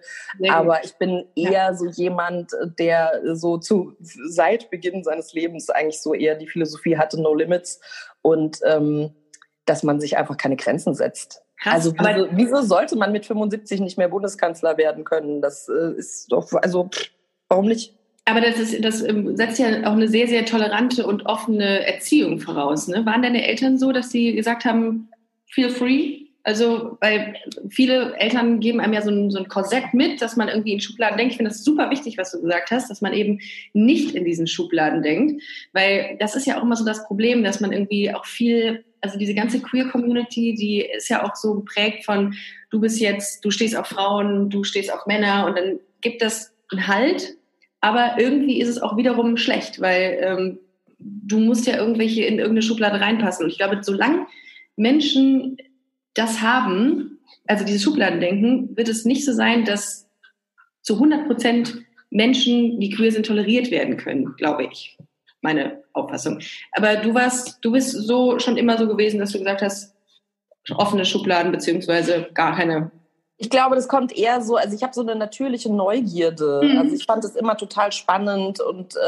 [0.49, 1.73] Aber ich bin eher ja.
[1.73, 7.21] so jemand, der so zu seit Beginn seines Lebens eigentlich so eher die Philosophie hatte,
[7.21, 7.81] no limits
[8.21, 9.13] und ähm,
[9.65, 11.43] dass man sich einfach keine Grenzen setzt.
[11.61, 15.41] Krass, also wieso, wieso, sollte man mit 75 nicht mehr Bundeskanzler werden können?
[15.41, 16.89] Das äh, ist doch, also
[17.49, 17.93] warum nicht?
[18.25, 22.39] Aber das, ist, das ähm, setzt ja auch eine sehr, sehr tolerante und offene Erziehung
[22.39, 22.87] voraus.
[22.87, 23.05] Ne?
[23.05, 25.09] Waren deine Eltern so, dass sie gesagt haben,
[25.47, 26.21] feel free?
[26.43, 27.35] Also, weil
[27.69, 30.79] viele Eltern geben einem ja so ein, so ein Korsett mit, dass man irgendwie in
[30.79, 31.33] Schubladen denkt.
[31.33, 33.39] Ich finde das super wichtig, was du gesagt hast, dass man eben
[33.73, 35.43] nicht in diesen Schubladen denkt.
[35.73, 39.17] Weil das ist ja auch immer so das Problem, dass man irgendwie auch viel also
[39.17, 42.35] diese ganze Queer-Community, die ist ja auch so geprägt von,
[42.69, 46.53] du bist jetzt, du stehst auf Frauen, du stehst auf Männer und dann gibt es
[46.71, 47.35] einen Halt,
[47.81, 50.59] aber irgendwie ist es auch wiederum schlecht, weil ähm,
[50.99, 53.45] du musst ja irgendwelche in irgendeine Schublade reinpassen.
[53.45, 54.27] Und ich glaube, solange
[54.75, 55.57] Menschen
[56.13, 60.07] das haben, also diese Schubladendenken, wird es nicht so sein, dass
[60.83, 64.97] zu 100 Prozent Menschen, die queer sind, toleriert werden können, glaube ich
[65.41, 66.39] meine Auffassung.
[66.71, 69.93] Aber du warst, du bist so schon immer so gewesen, dass du gesagt hast,
[70.75, 72.91] offene Schubladen beziehungsweise gar keine
[73.41, 76.61] ich glaube, das kommt eher so, also ich habe so eine natürliche Neugierde.
[76.63, 76.77] Mhm.
[76.77, 78.99] Also ich fand es immer total spannend und äh,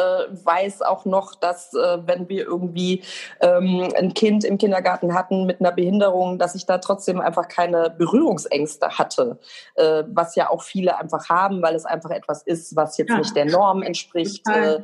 [0.44, 3.04] weiß auch noch, dass äh, wenn wir irgendwie
[3.42, 7.92] ähm, ein Kind im Kindergarten hatten mit einer Behinderung, dass ich da trotzdem einfach keine
[7.96, 9.38] Berührungsängste hatte,
[9.76, 13.20] äh, was ja auch viele einfach haben, weil es einfach etwas ist, was jetzt ja.
[13.20, 14.50] nicht der Norm entspricht.
[14.50, 14.80] Äh,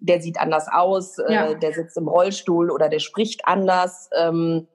[0.00, 1.54] der sieht anders aus, äh, ja.
[1.54, 4.08] der sitzt im Rollstuhl oder der spricht anders.
[4.16, 4.66] Ähm,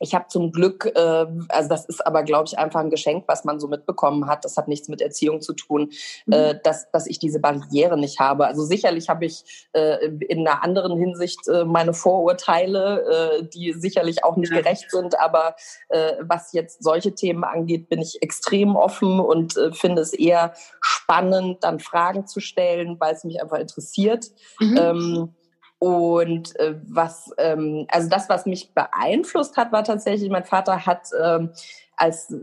[0.00, 3.44] ich habe zum Glück, äh, also das ist aber, glaube ich, einfach ein Geschenk, was
[3.44, 4.44] man so mitbekommen hat.
[4.44, 5.90] Das hat nichts mit Erziehung zu tun,
[6.26, 6.32] mhm.
[6.32, 8.46] äh, dass, dass ich diese Barriere nicht habe.
[8.46, 14.24] Also sicherlich habe ich äh, in einer anderen Hinsicht äh, meine Vorurteile, äh, die sicherlich
[14.24, 14.60] auch nicht ja.
[14.60, 15.18] gerecht sind.
[15.18, 15.56] Aber
[15.88, 20.52] äh, was jetzt solche Themen angeht, bin ich extrem offen und äh, finde es eher
[20.80, 24.26] spannend, dann Fragen zu stellen, weil es mich einfach interessiert.
[24.60, 24.76] Mhm.
[24.76, 25.34] Ähm,
[25.78, 31.10] und äh, was, ähm, also das, was mich beeinflusst hat, war tatsächlich, mein Vater hat
[31.20, 31.50] ähm,
[31.96, 32.34] als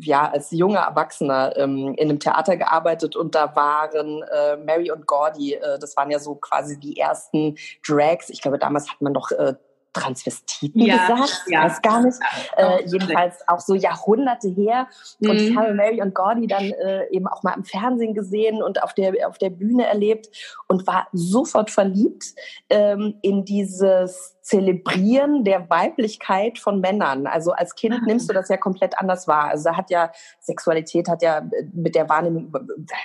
[0.00, 5.06] ja, als junger Erwachsener ähm, in einem Theater gearbeitet und da waren äh, Mary und
[5.06, 8.30] Gordy, äh, das waren ja so quasi die ersten Drags.
[8.30, 9.54] Ich glaube, damals hat man doch äh,
[9.92, 11.64] Transvestiten ja, gesagt, ja.
[11.64, 12.18] weiß gar nicht.
[12.56, 14.88] Ja, äh, jedenfalls auch so Jahrhunderte her.
[15.20, 15.30] Mhm.
[15.30, 18.82] Und ich habe Mary und Gordy dann äh, eben auch mal im Fernsehen gesehen und
[18.82, 20.28] auf der, auf der Bühne erlebt
[20.68, 22.34] und war sofort verliebt
[22.70, 27.26] ähm, in dieses Zelebrieren der Weiblichkeit von Männern.
[27.26, 28.04] Also als Kind ah.
[28.04, 29.48] nimmst du das ja komplett anders wahr.
[29.48, 32.52] Also da hat ja Sexualität hat ja mit der Wahrnehmung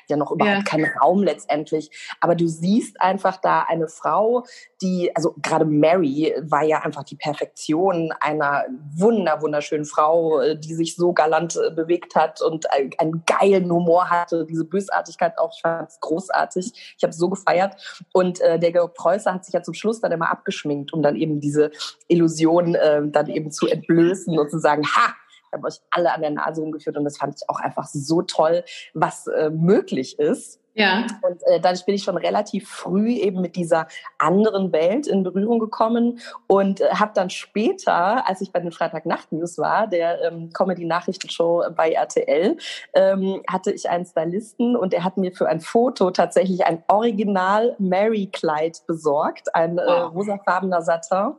[0.10, 0.64] ja noch überhaupt ja.
[0.64, 1.92] keinen Raum letztendlich.
[2.20, 4.46] Aber du siehst einfach da eine Frau,
[4.82, 10.74] die, also gerade Mary war ja einfach die Perfektion einer wunder, wunderschönen Frau, äh, die
[10.74, 15.62] sich so galant äh, bewegt hat und einen geilen Humor hatte, diese Bösartigkeit auch, ich
[15.62, 16.96] fand es großartig.
[16.98, 18.06] Ich habe es so gefeiert.
[18.14, 21.16] Und äh, der Georg Preußer hat sich ja zum Schluss dann immer abgeschminkt, um dann
[21.16, 21.72] eben diese
[22.08, 25.16] Illusion äh, dann eben zu entblößen und zu sagen, ha,
[25.48, 28.22] ich habe euch alle an der Nase rumgeführt und das fand ich auch einfach so
[28.22, 28.64] toll,
[28.94, 30.60] was äh, möglich ist.
[30.78, 31.08] Ja.
[31.24, 33.88] Und äh, dadurch bin ich schon relativ früh eben mit dieser
[34.20, 39.58] anderen Welt in Berührung gekommen und äh, habe dann später, als ich bei den Freitagnacht-News
[39.58, 42.58] war, der ähm, Comedy-Nachrichtenshow bei RTL,
[42.94, 47.76] ähm, hatte ich einen Stylisten und er hat mir für ein Foto tatsächlich ein Original
[47.80, 49.90] Mary-Kleid besorgt, ein äh, wow.
[49.90, 51.34] äh, rosafarbener Satin.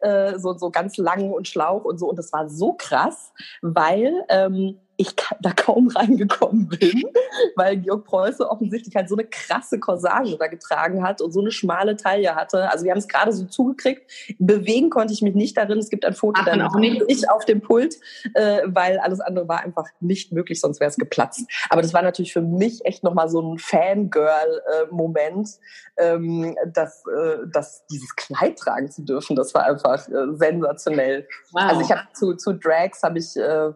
[0.00, 2.08] Äh, so, so ganz lang und schlauch und so.
[2.08, 7.02] Und das war so krass, weil ähm, ich da kaum reingekommen bin,
[7.56, 11.50] weil Georg Preuße offensichtlich halt so eine krasse Corsage da getragen hat und so eine
[11.50, 12.70] schmale Taille hatte.
[12.70, 14.02] Also wir haben es gerade so zugekriegt.
[14.38, 15.78] Bewegen konnte ich mich nicht darin.
[15.78, 17.96] Es gibt ein Foto, dann auch nicht ich auf dem Pult,
[18.34, 21.46] äh, weil alles andere war einfach nicht möglich, sonst wäre es geplatzt.
[21.70, 25.48] Aber das war natürlich für mich echt nochmal so ein Fangirl-Moment,
[25.96, 31.28] ähm, dass, äh, dass dieses Kleid tragen zu dürfen, das war einfach äh, sensationell.
[31.52, 31.62] Wow.
[31.62, 33.72] Also ich habe zu, zu Drags habe ich äh,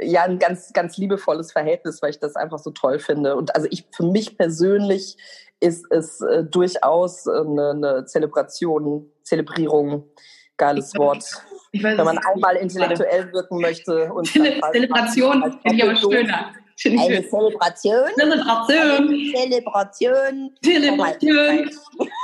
[0.00, 3.36] ja ein ganz, ganz liebevolles Verhältnis, weil ich das einfach so toll finde.
[3.36, 5.16] Und also ich, für mich persönlich
[5.60, 10.08] ist es äh, durchaus eine, eine Zelebration, Zelebrierung,
[10.56, 11.24] geiles Wort.
[11.72, 14.12] Weiß, wenn man einmal intellektuell wirken möchte.
[14.12, 16.52] Und Zelebration finde ich aber schöner.
[16.84, 18.08] Eine Zelebration.
[18.16, 19.32] Zelebration.
[19.34, 20.50] Zelebration.
[20.62, 21.70] Zelebration.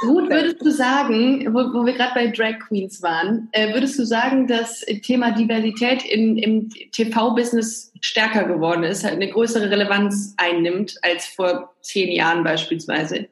[0.02, 4.06] Gut, würdest du sagen, wo, wo wir gerade bei Drag Queens waren, äh, würdest du
[4.06, 10.96] sagen, dass Thema Diversität in, im TV-Business stärker geworden ist, halt eine größere Relevanz einnimmt
[11.02, 13.28] als vor zehn Jahren beispielsweise?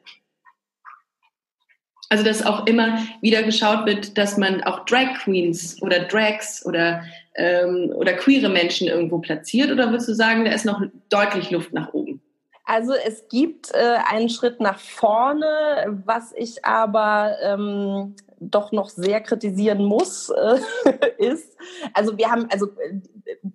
[2.09, 7.03] Also dass auch immer wieder geschaut wird, dass man auch Drag Queens oder Drags oder
[7.35, 9.71] ähm, oder queere Menschen irgendwo platziert?
[9.71, 12.21] Oder würdest du sagen, da ist noch deutlich Luft nach oben?
[12.65, 18.15] Also es gibt äh, einen Schritt nach vorne, was ich aber ähm,
[18.51, 20.59] doch noch sehr kritisieren muss, äh,
[21.17, 21.55] ist,
[21.93, 22.99] also wir haben, also äh,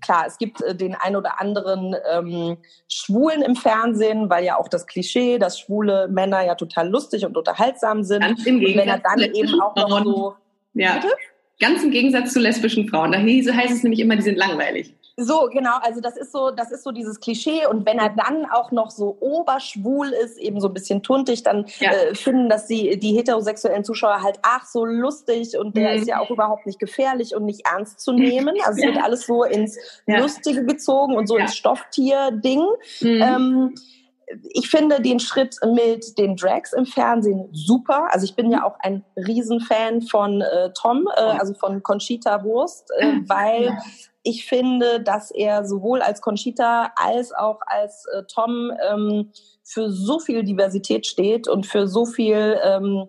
[0.01, 4.69] klar, es gibt äh, den ein oder anderen ähm, Schwulen im Fernsehen, weil ja auch
[4.69, 8.23] das Klischee, dass schwule Männer ja total lustig und unterhaltsam sind.
[8.23, 10.35] Ganz im Gegensatz wenn er dann eben auch noch so...
[10.75, 10.95] Ja.
[10.95, 11.15] Bitte?
[11.61, 13.13] Ganz im Gegensatz zu lesbischen Frauen.
[13.13, 14.95] Da heißt es nämlich immer, die sind langweilig.
[15.23, 17.67] So, genau, also das ist so, das ist so dieses Klischee.
[17.67, 21.67] Und wenn er dann auch noch so oberschwul ist, eben so ein bisschen tuntig, dann
[21.79, 21.91] ja.
[21.91, 25.99] äh, finden das die, die heterosexuellen Zuschauer halt, ach, so lustig und der mhm.
[25.99, 28.57] ist ja auch überhaupt nicht gefährlich und nicht ernst zu nehmen.
[28.65, 29.79] Also es wird alles so ins.
[30.07, 32.65] Lustige gezogen und so ins Stofftier-Ding.
[33.01, 33.23] Mhm.
[33.23, 33.75] Ähm,
[34.53, 38.09] ich finde den Schritt mit den Drags im Fernsehen super.
[38.11, 42.91] Also ich bin ja auch ein Riesenfan von äh, Tom, äh, also von Conchita Wurst,
[42.99, 43.77] äh, weil
[44.23, 49.33] ich finde, dass er sowohl als Conchita als auch als äh, Tom ähm,
[49.65, 53.09] für so viel Diversität steht und für so viel ähm,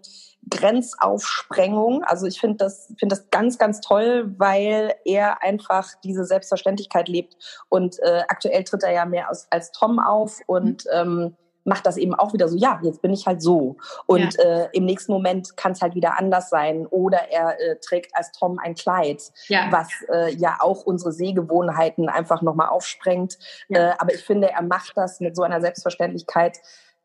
[0.50, 2.04] Grenzaufsprengung.
[2.04, 7.36] Also ich finde das, finde das ganz, ganz toll, weil er einfach diese Selbstverständlichkeit lebt.
[7.70, 10.92] Und äh, aktuell tritt er ja mehr als, als Tom auf und mhm.
[10.94, 13.78] ähm, macht das eben auch wieder so, ja, jetzt bin ich halt so.
[14.06, 14.44] Und ja.
[14.44, 16.88] äh, im nächsten Moment kann es halt wieder anders sein.
[16.88, 19.68] Oder er äh, trägt als Tom ein Kleid, ja.
[19.72, 23.38] was äh, ja auch unsere Sehgewohnheiten einfach nochmal aufsprengt.
[23.70, 23.92] Ja.
[23.92, 26.60] Äh, aber ich finde, er macht das mit so einer Selbstverständlichkeit,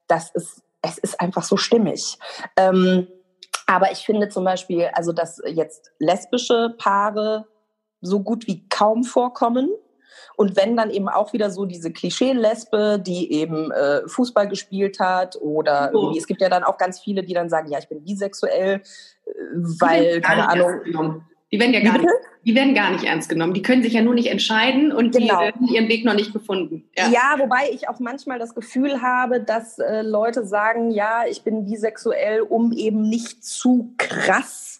[0.06, 2.18] dass es, es ist einfach so stimmig.
[2.56, 3.08] Ähm,
[3.66, 7.46] aber ich finde zum Beispiel, also dass jetzt lesbische Paare
[8.00, 9.68] so gut wie kaum vorkommen.
[10.36, 15.36] Und wenn dann eben auch wieder so diese Klischee-Lesbe, die eben äh, Fußball gespielt hat
[15.36, 16.14] oder oh.
[16.16, 18.82] es gibt ja dann auch ganz viele, die dann sagen, ja, ich bin bisexuell,
[19.26, 19.30] äh,
[19.80, 21.22] weil, keine Ahnung.
[21.52, 22.08] Die werden ja gar nicht,
[22.44, 23.54] die werden gar nicht ernst genommen.
[23.54, 25.40] Die können sich ja nur nicht entscheiden und genau.
[25.40, 26.88] die haben ihren Weg noch nicht gefunden.
[26.96, 27.08] Ja.
[27.08, 27.34] ja.
[27.38, 32.40] wobei ich auch manchmal das Gefühl habe, dass äh, Leute sagen, ja, ich bin bisexuell,
[32.40, 34.75] um eben nicht zu krass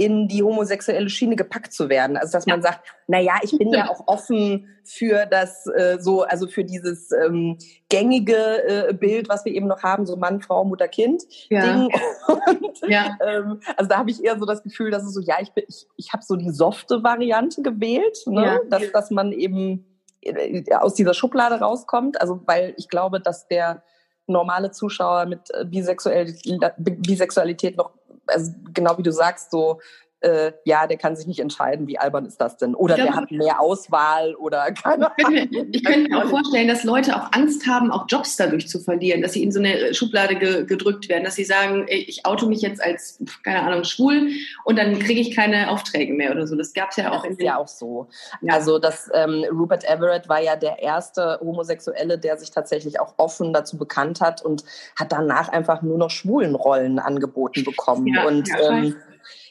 [0.00, 2.16] in die homosexuelle Schiene gepackt zu werden.
[2.16, 6.22] Also dass man sagt, na ja, ich bin ja auch offen für das äh, so,
[6.22, 7.58] also für dieses ähm,
[7.90, 11.60] gängige äh, Bild, was wir eben noch haben, so Mann, Frau, Mutter, Kind ja.
[11.60, 11.90] Ding.
[12.46, 13.18] Und, ja.
[13.22, 15.64] ähm, also da habe ich eher so das Gefühl, dass es so, ja, ich bin,
[15.68, 18.42] ich, ich habe so die softe Variante gewählt, ne?
[18.42, 18.58] Ja.
[18.70, 19.84] dass, dass man eben
[20.22, 22.22] äh, aus dieser Schublade rauskommt.
[22.22, 23.82] Also weil ich glaube, dass der
[24.26, 29.80] normale Zuschauer mit äh, Bisexualität noch also genau wie du sagst, so
[30.20, 32.74] äh, ja, der kann sich nicht entscheiden, wie albern ist das denn?
[32.74, 35.48] Oder der hat mehr Auswahl oder keine Ahnung.
[35.72, 39.22] Ich könnte mir auch vorstellen, dass Leute auch Angst haben, auch Jobs dadurch zu verlieren,
[39.22, 42.60] dass sie in so eine Schublade ge gedrückt werden, dass sie sagen, ich auto mich
[42.60, 44.30] jetzt als, keine Ahnung, schwul
[44.64, 46.54] und dann kriege ich keine Aufträge mehr oder so.
[46.54, 47.22] Das gab es ja auch.
[47.22, 48.08] Das ist ja auch so.
[48.42, 48.54] Ja.
[48.54, 53.52] Also das ähm, Rupert Everett war ja der erste Homosexuelle, der sich tatsächlich auch offen
[53.52, 54.64] dazu bekannt hat und
[54.98, 58.06] hat danach einfach nur noch schwulen Rollen angeboten bekommen.
[58.06, 58.96] Ja, und ja, ähm,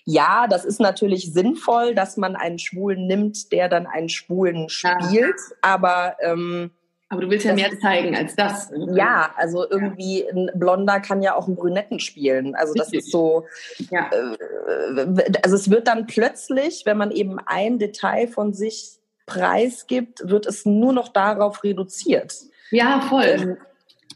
[0.06, 5.12] ja, das ist natürlich sinnvoll, dass man einen Schwulen nimmt, der dann einen Schwulen spielt,
[5.12, 5.56] ja.
[5.62, 6.72] aber ähm,
[7.12, 8.72] aber du willst ja mehr zeigen als das.
[8.94, 12.54] Ja, also irgendwie ein Blonder kann ja auch einen Brünetten spielen.
[12.54, 13.48] Also das ist so.
[13.90, 14.12] Ja.
[14.12, 20.46] Äh, also es wird dann plötzlich, wenn man eben ein Detail von sich preisgibt, wird
[20.46, 22.36] es nur noch darauf reduziert.
[22.70, 23.26] Ja, voll.
[23.26, 23.58] Ähm,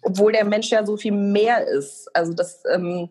[0.03, 2.15] obwohl der Mensch ja so viel mehr ist.
[2.15, 2.63] Also das.
[2.71, 3.09] Ähm,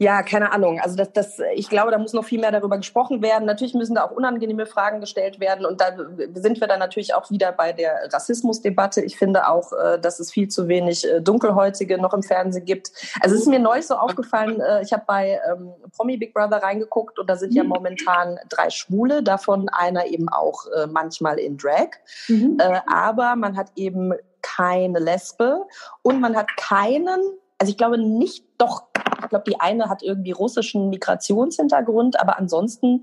[0.00, 0.80] Ja, keine Ahnung.
[0.80, 3.44] Also das, das, ich glaube, da muss noch viel mehr darüber gesprochen werden.
[3.44, 5.66] Natürlich müssen da auch unangenehme Fragen gestellt werden.
[5.66, 5.94] Und da
[6.32, 9.02] sind wir dann natürlich auch wieder bei der Rassismusdebatte.
[9.02, 12.90] Ich finde auch, äh, dass es viel zu wenig äh, Dunkelhäutige noch im Fernsehen gibt.
[13.20, 16.62] Also es ist mir neu so aufgefallen, äh, ich habe bei ähm, Promi Big Brother
[16.62, 17.68] reingeguckt und da sind ja mhm.
[17.68, 21.90] momentan drei Schwule, davon einer eben auch manchmal in Drag.
[22.28, 22.58] Mhm.
[22.86, 25.66] aber man hat eben keine Lesbe
[26.02, 27.20] und man hat keinen
[27.60, 28.84] also ich glaube nicht, doch,
[29.22, 33.02] ich glaube, die eine hat irgendwie russischen Migrationshintergrund, aber ansonsten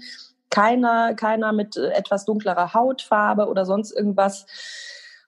[0.50, 4.46] keiner, keiner mit äh, etwas dunklerer Hautfarbe oder sonst irgendwas.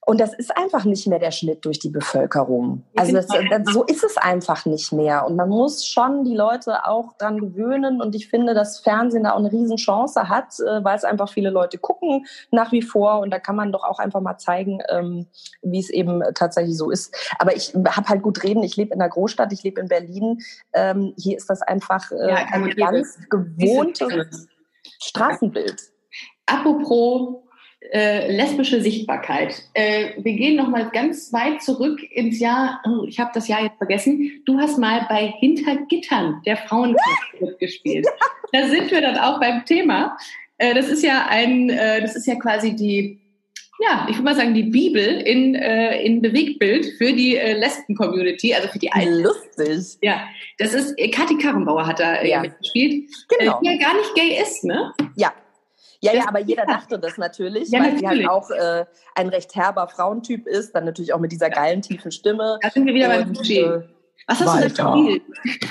[0.10, 2.84] Und das ist einfach nicht mehr der Schnitt durch die Bevölkerung.
[2.96, 5.24] Also das, das, so ist es einfach nicht mehr.
[5.28, 8.02] Und man muss schon die Leute auch dran gewöhnen.
[8.02, 11.52] Und ich finde, dass Fernsehen da auch eine Riesenchance hat, äh, weil es einfach viele
[11.52, 13.20] Leute gucken nach wie vor.
[13.20, 15.28] Und da kann man doch auch einfach mal zeigen, ähm,
[15.62, 17.16] wie es eben tatsächlich so ist.
[17.38, 18.64] Aber ich habe halt gut reden.
[18.64, 20.40] Ich lebe in der Großstadt, ich lebe in Berlin.
[20.74, 24.48] Ähm, hier ist das einfach äh, ja, ein ganz gewohntes
[25.04, 25.80] Straßenbild.
[26.48, 27.44] Apropos
[27.82, 29.64] äh, lesbische Sichtbarkeit.
[29.74, 33.64] Äh, wir gehen noch mal ganz weit zurück ins Jahr, oh, ich habe das Jahr
[33.64, 38.06] jetzt vergessen, du hast mal bei Hintergittern der Frauenkirche mitgespielt.
[38.52, 40.18] Da sind wir dann auch beim Thema.
[40.58, 43.20] Äh, das ist ja ein, äh, das ist ja quasi die,
[43.80, 48.54] ja, ich würde mal sagen, die Bibel in, äh, in Bewegtbild für die äh, Lesben-Community,
[48.54, 49.24] also für die Alten.
[49.24, 49.98] Lustig.
[50.02, 52.42] Ja, das ist, Kathi Karrenbauer hat da ja.
[52.42, 53.60] mitgespielt, genau.
[53.62, 54.94] die ja gar nicht gay ist, ne?
[55.16, 55.32] Ja,
[56.02, 58.22] ja, ja, aber jeder dachte das natürlich, ja, weil natürlich.
[58.22, 58.86] sie halt auch äh,
[59.16, 62.58] ein recht herber Frauentyp ist, dann natürlich auch mit dieser geilen, tiefen Stimme.
[62.62, 63.58] Da sind wir wieder beim Budget.
[63.58, 63.82] Äh,
[64.28, 64.70] Was hast Walter.
[64.70, 65.24] du da gespielt?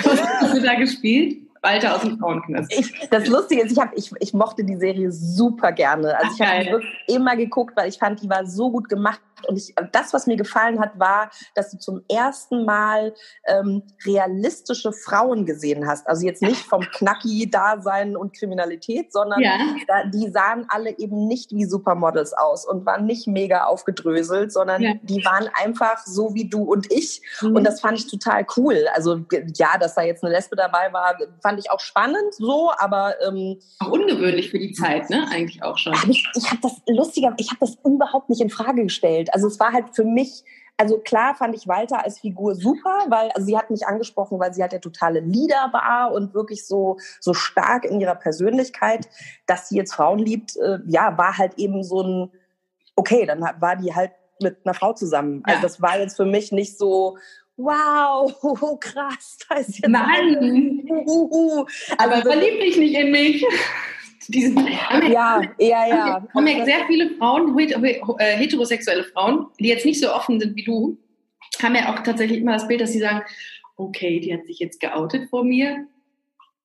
[0.05, 1.49] Was hast du da gespielt?
[1.63, 2.73] Walter aus dem Frauenknast.
[3.11, 6.17] Das Lustige ist, ich, hab, ich, ich mochte die Serie super gerne.
[6.17, 9.21] Also ich habe immer geguckt, weil ich fand, die war so gut gemacht.
[9.47, 13.15] Und ich, das, was mir gefallen hat, war, dass du zum ersten Mal
[13.47, 16.07] ähm, realistische Frauen gesehen hast.
[16.09, 19.59] Also jetzt nicht vom Knacki-Dasein und Kriminalität, sondern ja.
[19.87, 24.83] da, die sahen alle eben nicht wie Supermodels aus und waren nicht mega aufgedröselt, sondern
[24.83, 24.95] ja.
[25.03, 27.23] die waren einfach so wie du und ich.
[27.41, 27.57] Mhm.
[27.57, 28.87] Und das fand ich total cool.
[28.95, 29.21] Also
[29.55, 33.59] ja, dass da jetzt eine Lesbe dabei war, fand ich auch spannend so, aber ähm,
[33.81, 35.27] auch ungewöhnlich für die Zeit, ne?
[35.31, 35.95] Eigentlich auch schon.
[35.95, 39.28] Hab ich ich habe das lustiger, ich habe das überhaupt nicht in Frage gestellt.
[39.35, 40.45] Also es war halt für mich
[40.81, 44.55] also klar fand ich Walter als Figur super, weil also sie hat mich angesprochen, weil
[44.55, 49.09] sie halt der totale Leader war und wirklich so so stark in ihrer Persönlichkeit,
[49.47, 50.57] dass sie jetzt Frauen liebt.
[50.57, 52.31] Äh, ja, war halt eben so ein
[52.95, 55.43] okay, dann war die halt mit einer Frau zusammen.
[55.45, 55.63] Also ja.
[55.63, 57.19] das war jetzt für mich nicht so
[57.57, 61.67] wow, oh, krass, da ist jetzt Nein, uh,
[61.99, 63.45] aber also, verlieb dich nicht in mich.
[64.29, 64.57] Diesen,
[65.11, 66.27] ja, ja, ja.
[66.35, 70.65] Haben ja sehr viele Frauen, äh, heterosexuelle Frauen, die jetzt nicht so offen sind wie
[70.65, 70.99] du,
[71.63, 73.23] haben ja auch tatsächlich immer das Bild, dass sie sagen,
[73.77, 75.87] okay, die hat sich jetzt geoutet vor mir,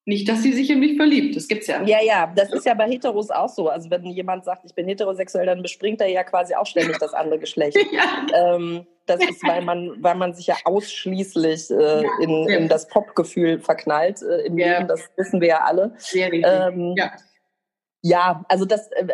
[0.05, 1.35] nicht, dass sie sich in mich verliebt.
[1.35, 1.81] Das gibt's ja.
[1.83, 3.69] Ja, ja, das ist ja bei Heteros auch so.
[3.69, 7.13] Also wenn jemand sagt, ich bin heterosexuell, dann bespringt er ja quasi auch ständig das
[7.13, 7.77] andere Geschlecht.
[7.91, 8.55] ja.
[8.55, 13.59] ähm, das ist, weil man, weil man sich ja ausschließlich äh, in, in das Popgefühl
[13.59, 14.79] verknallt äh, im ja.
[14.79, 14.87] Leben.
[14.89, 15.93] Das wissen wir ja alle.
[15.97, 17.11] Sehr ähm, ja.
[18.05, 19.07] Ja, also das, äh,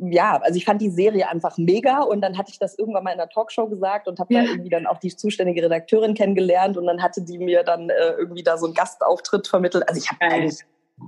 [0.00, 3.12] ja, also ich fand die Serie einfach mega und dann hatte ich das irgendwann mal
[3.12, 4.42] in einer Talkshow gesagt und habe ja.
[4.42, 8.10] da irgendwie dann auch die zuständige Redakteurin kennengelernt und dann hatte die mir dann äh,
[8.18, 9.88] irgendwie da so einen Gastauftritt vermittelt.
[9.88, 10.58] Also ich habe eigentlich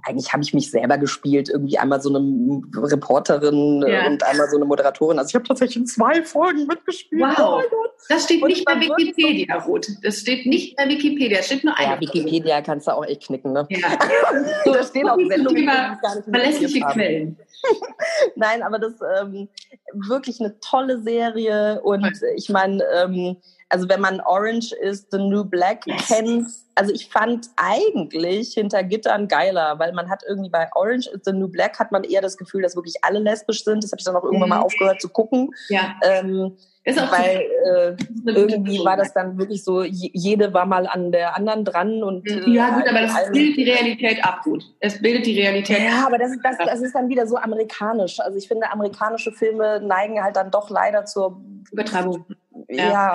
[0.03, 4.07] eigentlich habe ich mich selber gespielt, irgendwie einmal so eine Reporterin äh, ja.
[4.07, 5.19] und einmal so eine Moderatorin.
[5.19, 7.23] Also ich habe tatsächlich in zwei Folgen mitgespielt.
[7.23, 7.63] Wow.
[7.65, 9.89] Oh das steht und nicht bei Wikipedia, Ruth.
[10.03, 11.39] Das steht nicht bei Wikipedia.
[11.39, 11.95] Es steht nur eine.
[11.95, 13.67] Ja, Wikipedia kannst du auch echt knicken, ne?
[13.71, 13.97] Ja.
[14.65, 17.37] da stehen auch Sendungen, die gar nicht verlässliche Quellen.
[18.37, 19.48] Nein, aber das ähm,
[19.92, 23.37] wirklich eine tolle Serie und ich meine, ähm,
[23.68, 29.27] also wenn man Orange is the New Black kennt, also ich fand eigentlich hinter Gittern
[29.27, 32.37] geiler, weil man hat irgendwie bei Orange is the New Black hat man eher das
[32.37, 33.83] Gefühl, dass wirklich alle lesbisch sind.
[33.83, 34.57] Das habe ich dann auch irgendwann mhm.
[34.57, 35.50] mal aufgehört zu gucken.
[35.68, 35.94] Ja.
[36.03, 37.40] Ähm, ist auch weil
[38.27, 42.29] äh, irgendwie war das dann wirklich so, jede war mal an der anderen dran und
[42.31, 44.64] äh, ja gut, aber das bildet die Realität ab, gut.
[44.81, 45.81] Es bildet die Realität.
[45.81, 48.20] Ja, aber das, das, das ist dann wieder so amerikanisch.
[48.20, 51.40] Also ich finde, amerikanische Filme neigen halt dann doch leider zur
[51.73, 52.27] Übertreibung.
[52.68, 53.14] ja.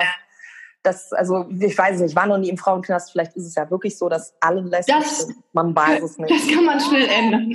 [0.82, 3.70] das, also ich weiß nicht, ich war noch nie im Frauenknast, vielleicht ist es ja
[3.70, 5.34] wirklich so, dass alle sind.
[5.52, 6.30] Man weiß es nicht.
[6.30, 7.52] Das kann man schnell ändern.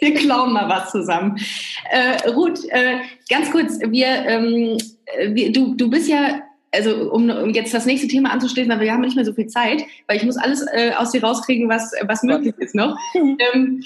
[0.00, 1.38] Wir klauen mal was zusammen.
[1.90, 2.98] Äh, Ruth, äh,
[3.30, 4.78] ganz kurz, wir, ähm,
[5.28, 8.92] wir, du, du bist ja also um, um jetzt das nächste Thema anzuschließen, aber wir
[8.92, 11.92] haben nicht mehr so viel Zeit, weil ich muss alles äh, aus dir rauskriegen, was,
[12.06, 12.98] was möglich ist noch.
[13.14, 13.82] ähm,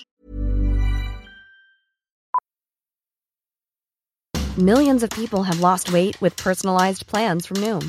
[4.57, 7.89] Millions of people have lost weight with personalized plans from Noom.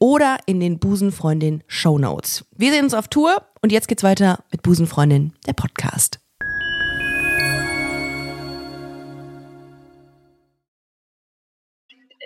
[0.01, 2.43] oder in den Busenfreundin Show Notes.
[2.57, 6.19] Wir sehen uns auf Tour und jetzt geht's weiter mit Busenfreundin, der Podcast.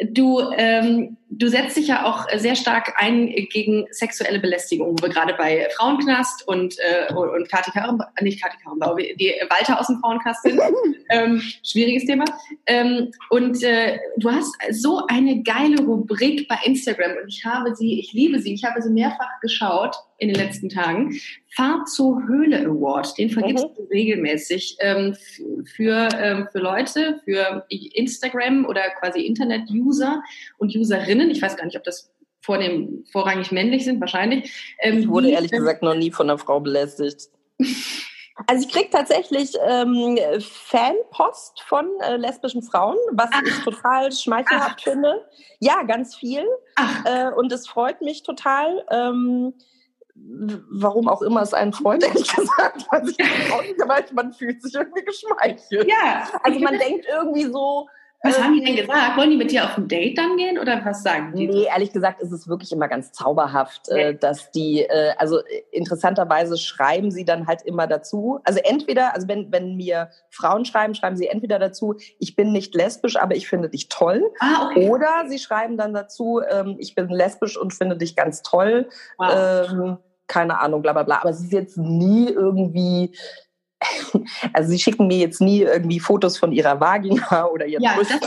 [0.09, 5.09] Du, ähm, du setzt dich ja auch sehr stark ein gegen sexuelle Belästigung, wo wir
[5.09, 9.99] gerade bei Frauenknast und, äh, und Kati Karrenbauer, nicht Kati Karrenbauer, die Walter aus dem
[9.99, 10.59] Frauenknast sind.
[11.09, 12.26] ähm, schwieriges Thema.
[12.65, 17.99] Ähm, und äh, du hast so eine geile Rubrik bei Instagram und ich habe sie,
[17.99, 21.19] ich liebe sie, ich habe sie mehrfach geschaut in den letzten Tagen.
[21.55, 23.76] Fahrt zur Höhle Award, den vergibst mhm.
[23.76, 25.15] du regelmäßig ähm,
[25.65, 30.21] für, ähm, für Leute, für Instagram oder quasi Internet-User
[30.57, 31.14] und Userinnen.
[31.32, 32.11] Ich weiß gar nicht, ob das
[32.41, 34.51] vor dem vorrangig männlich sind, wahrscheinlich.
[34.80, 37.30] Ähm, ich wurde ehrlich gesagt noch nie von einer Frau belästigt.
[38.47, 43.41] Also ich kriege tatsächlich ähm, Fanpost von äh, lesbischen Frauen, was Ach.
[43.45, 44.84] ich total schmeichelhaft Ach.
[44.84, 45.26] finde.
[45.61, 46.45] Ja, ganz viel.
[47.05, 48.86] Äh, und es freut mich total.
[48.91, 49.53] Ähm,
[50.16, 54.61] warum auch immer es einen freut, ehrlich gesagt, weiß ich auch nicht, aber man fühlt
[54.61, 55.88] sich irgendwie geschmeichelt.
[55.88, 56.28] Ja.
[56.43, 57.88] Also man denkt irgendwie so,
[58.26, 59.17] was haben die denn gesagt?
[59.17, 61.47] Wollen die mit dir auf ein Date dann gehen oder was sagen die?
[61.47, 64.17] Nee, ehrlich gesagt ist es wirklich immer ganz zauberhaft, äh, nee.
[64.17, 65.39] dass die, äh, also
[65.71, 68.39] interessanterweise schreiben sie dann halt immer dazu.
[68.43, 72.76] Also entweder, also wenn, wenn mir Frauen schreiben, schreiben sie entweder dazu, ich bin nicht
[72.76, 74.32] lesbisch, aber ich finde dich toll.
[74.39, 74.89] Ah, okay.
[74.89, 78.89] Oder sie schreiben dann dazu, ähm, ich bin lesbisch und finde dich ganz toll.
[79.17, 79.69] Wow.
[79.69, 79.97] Ähm,
[80.28, 81.19] keine Ahnung, bla bla bla.
[81.19, 83.15] Aber es ist jetzt nie irgendwie
[84.53, 88.19] also sie schicken mir jetzt nie irgendwie Fotos von ihrer Vagina oder ihren ja, Brüsten.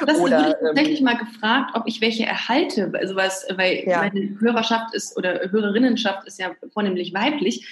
[0.00, 3.84] Das, das oder, ich tatsächlich ähm, mal gefragt, ob ich welche erhalte, also was, weil
[3.86, 4.02] ja.
[4.02, 7.66] meine Hörerschaft ist oder Hörerinnenschaft ist ja vornehmlich weiblich.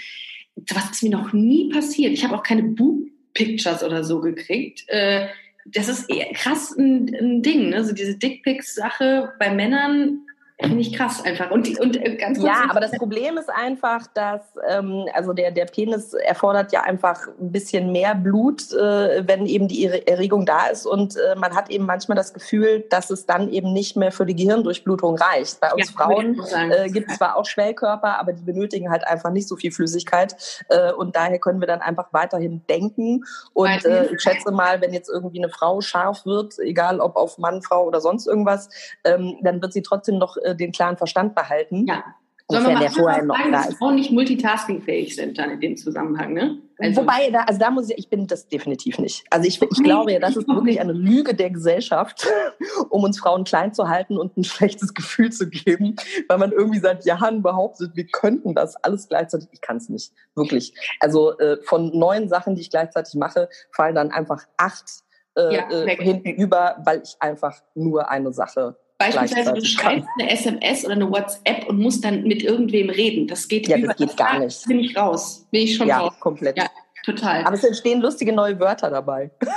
[0.73, 2.13] Was ist mir noch nie passiert.
[2.13, 4.85] Ich habe auch keine Boob-Pictures oder so gekriegt.
[4.89, 5.27] Äh,
[5.67, 7.77] das ist eher krass ein, ein Ding, ne?
[7.77, 10.21] Also diese Dickpics-Sache bei Männern
[10.67, 11.51] Finde ich krass einfach.
[11.51, 12.49] Und, und äh, ganz kurz.
[12.49, 17.29] Ja, aber das Problem ist einfach, dass ähm, also der, der Penis erfordert ja einfach
[17.41, 20.87] ein bisschen mehr Blut, äh, wenn eben die Erregung da ist.
[20.87, 24.27] Und äh, man hat eben manchmal das Gefühl, dass es dann eben nicht mehr für
[24.27, 25.61] die Gehirndurchblutung reicht.
[25.61, 29.31] Bei uns ja, Frauen äh, gibt es zwar auch Schwellkörper, aber die benötigen halt einfach
[29.31, 30.37] nicht so viel Flüssigkeit.
[30.69, 33.25] Äh, und daher können wir dann einfach weiterhin denken.
[33.53, 37.39] Und äh, ich schätze mal, wenn jetzt irgendwie eine Frau scharf wird, egal ob auf
[37.39, 38.69] Mann, Frau oder sonst irgendwas,
[39.05, 41.87] ähm, dann wird sie trotzdem noch äh, den klaren Verstand behalten.
[41.87, 42.05] Ja.
[42.47, 46.35] Sollen wir mal vorher noch sagen, dass Frauen nicht multitaskingfähig sind dann in dem Zusammenhang,
[46.35, 46.59] ne?
[46.79, 49.25] Also Wobei, da, also da muss ich, ich bin das definitiv nicht.
[49.31, 52.27] Also ich, ich glaube ja, das ist wirklich eine Lüge der Gesellschaft,
[52.91, 55.97] um uns Frauen klein zu halten und ein schlechtes Gefühl zu geben,
[56.29, 59.49] weil man irgendwie seit Jahren behauptet, wir könnten das alles gleichzeitig.
[59.53, 60.75] Ich kann es nicht, wirklich.
[61.01, 64.91] Also äh, von neun Sachen, die ich gleichzeitig mache, fallen dann einfach acht
[65.37, 68.77] äh, ja, äh, hinten über, weil ich einfach nur eine Sache
[69.13, 73.27] Beispielsweise, du schreibst eine SMS oder eine WhatsApp und musst dann mit irgendwem reden.
[73.27, 74.67] Das geht ja, das geht gar nicht.
[74.67, 75.47] Bin ich raus.
[75.51, 76.15] Bin ich schon ja, raus.
[76.21, 76.57] komplett.
[76.57, 76.67] Ja,
[77.05, 77.45] total.
[77.45, 79.31] Aber es entstehen lustige neue Wörter dabei.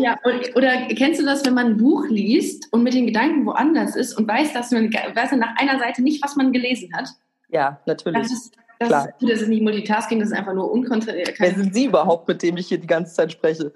[0.00, 0.18] Ja,
[0.54, 4.12] oder kennst du das, wenn man ein Buch liest und mit den Gedanken woanders ist
[4.18, 7.08] und weiß, dass man weiß nach einer Seite nicht, was man gelesen hat?
[7.48, 8.20] Ja, natürlich.
[8.20, 9.08] Das ist, das, Klar.
[9.08, 11.34] Ist, das ist nicht Multitasking, das ist einfach nur unkontrolliert.
[11.38, 13.72] Wer sind Sie überhaupt, mit dem ich hier die ganze Zeit spreche?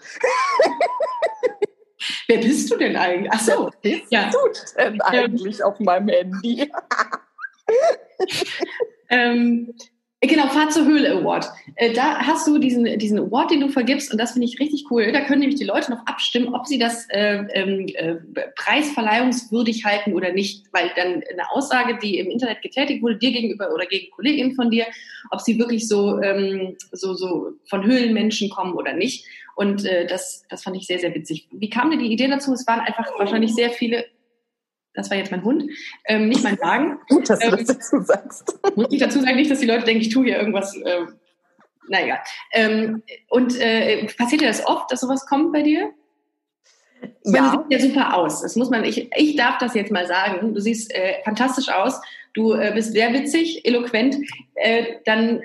[2.33, 3.31] Wer bist du denn eigentlich?
[3.31, 3.71] Ach so.
[4.11, 4.31] Ja.
[4.31, 4.39] du
[4.79, 5.67] denn eigentlich ja.
[5.67, 6.71] auf meinem Handy?
[9.11, 9.75] ähm,
[10.25, 11.51] Genau, Fahrt zur Höhle Award.
[11.75, 14.85] Äh, da hast du diesen, diesen Award, den du vergibst, und das finde ich richtig
[14.89, 15.11] cool.
[15.11, 18.15] Da können nämlich die Leute noch abstimmen, ob sie das äh, ähm, äh,
[18.55, 23.75] preisverleihungswürdig halten oder nicht, weil dann eine Aussage, die im Internet getätigt wurde, dir gegenüber
[23.75, 24.87] oder gegen Kolleginnen von dir,
[25.33, 29.27] ob sie wirklich so, ähm, so, so von Höhlenmenschen kommen oder nicht.
[29.57, 31.49] Und äh, das, das fand ich sehr, sehr witzig.
[31.51, 32.53] Wie kam dir die Idee dazu?
[32.53, 34.05] Es waren einfach wahrscheinlich sehr viele
[34.95, 35.65] das war jetzt mein Hund,
[36.05, 36.99] ähm, nicht mein Wagen.
[37.09, 38.59] Gut, dass du ähm, das dazu sagst.
[38.77, 40.77] Muss ich dazu sagen, nicht, dass die Leute denken, ich tue hier irgendwas.
[40.77, 41.07] Äh,
[41.89, 42.19] naja.
[42.53, 45.93] Ähm, und äh, passiert dir das oft, dass sowas kommt bei dir?
[47.25, 47.57] Ja.
[47.57, 48.43] Du siehst ja super aus.
[48.43, 50.55] Das muss man, ich, ich darf das jetzt mal sagen.
[50.55, 52.01] Du siehst äh, fantastisch aus.
[52.35, 54.17] Du äh, bist sehr witzig, eloquent.
[54.55, 55.43] Äh, dann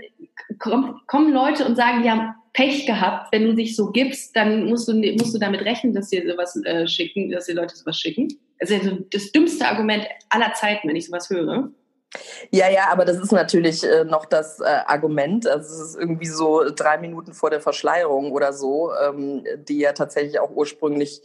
[0.60, 4.88] komm, kommen Leute und sagen, ja, Pech gehabt, wenn du dich so gibst, dann musst
[4.88, 8.30] du, musst du damit rechnen, dass dir sowas äh, schicken, dass die Leute sowas schicken.
[8.58, 8.82] Das ist
[9.12, 11.70] das dümmste Argument aller Zeiten, wenn ich sowas höre.
[12.52, 15.46] Ja, ja, aber das ist natürlich äh, noch das äh, Argument.
[15.46, 19.92] Also es ist irgendwie so drei Minuten vor der Verschleierung oder so, ähm, die ja
[19.92, 21.22] tatsächlich auch ursprünglich,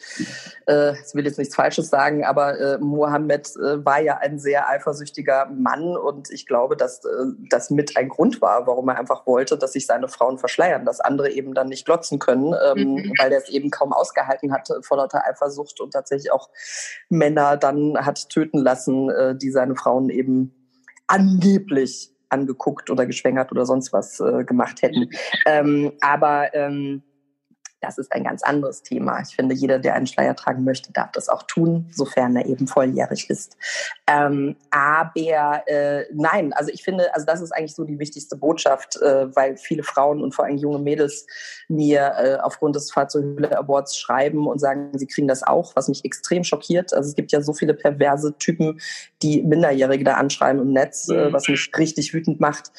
[0.67, 4.69] äh, ich will jetzt nichts Falsches sagen, aber äh, Mohammed äh, war ja ein sehr
[4.69, 9.25] eifersüchtiger Mann und ich glaube, dass äh, das mit ein Grund war, warum er einfach
[9.25, 13.13] wollte, dass sich seine Frauen verschleiern, dass andere eben dann nicht glotzen können, ähm, mhm.
[13.19, 16.51] weil er es eben kaum ausgehalten hat vor lauter Eifersucht und tatsächlich auch
[17.09, 20.53] Männer dann hat töten lassen, äh, die seine Frauen eben
[21.07, 25.11] angeblich angeguckt oder geschwängert oder sonst was äh, gemacht hätten.
[25.47, 27.03] Ähm, aber ähm,
[27.83, 29.21] das ist ein ganz anderes Thema.
[29.21, 32.67] Ich finde, jeder, der einen Schleier tragen möchte, darf das auch tun, sofern er eben
[32.67, 33.57] volljährig ist.
[34.07, 38.97] Ähm, aber äh, nein, also ich finde, also das ist eigentlich so die wichtigste Botschaft,
[39.03, 41.27] äh, weil viele Frauen und vor allem junge Mädels
[41.69, 46.05] mir äh, aufgrund des Fahrzeughülle Awards schreiben und sagen, sie kriegen das auch, was mich
[46.05, 46.93] extrem schockiert.
[46.93, 48.81] Also es gibt ja so viele perverse Typen,
[49.23, 51.33] die Minderjährige da anschreiben im Netz, äh, mhm.
[51.33, 52.71] was mich richtig wütend macht.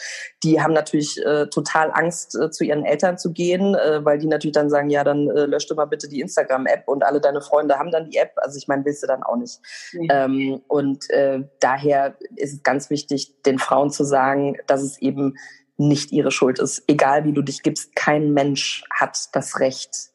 [0.43, 4.53] Die haben natürlich äh, total Angst, äh, zu ihren Eltern zu gehen, weil die natürlich
[4.53, 7.77] dann sagen, ja, dann äh, lösch du mal bitte die Instagram-App und alle deine Freunde
[7.77, 8.31] haben dann die App.
[8.37, 9.59] Also ich meine, willst du dann auch nicht.
[9.91, 10.07] Mhm.
[10.11, 15.35] Ähm, und äh, daher ist es ganz wichtig, den Frauen zu sagen, dass es eben
[15.77, 16.83] nicht ihre Schuld ist.
[16.87, 20.11] Egal wie du dich gibst, kein Mensch hat das Recht,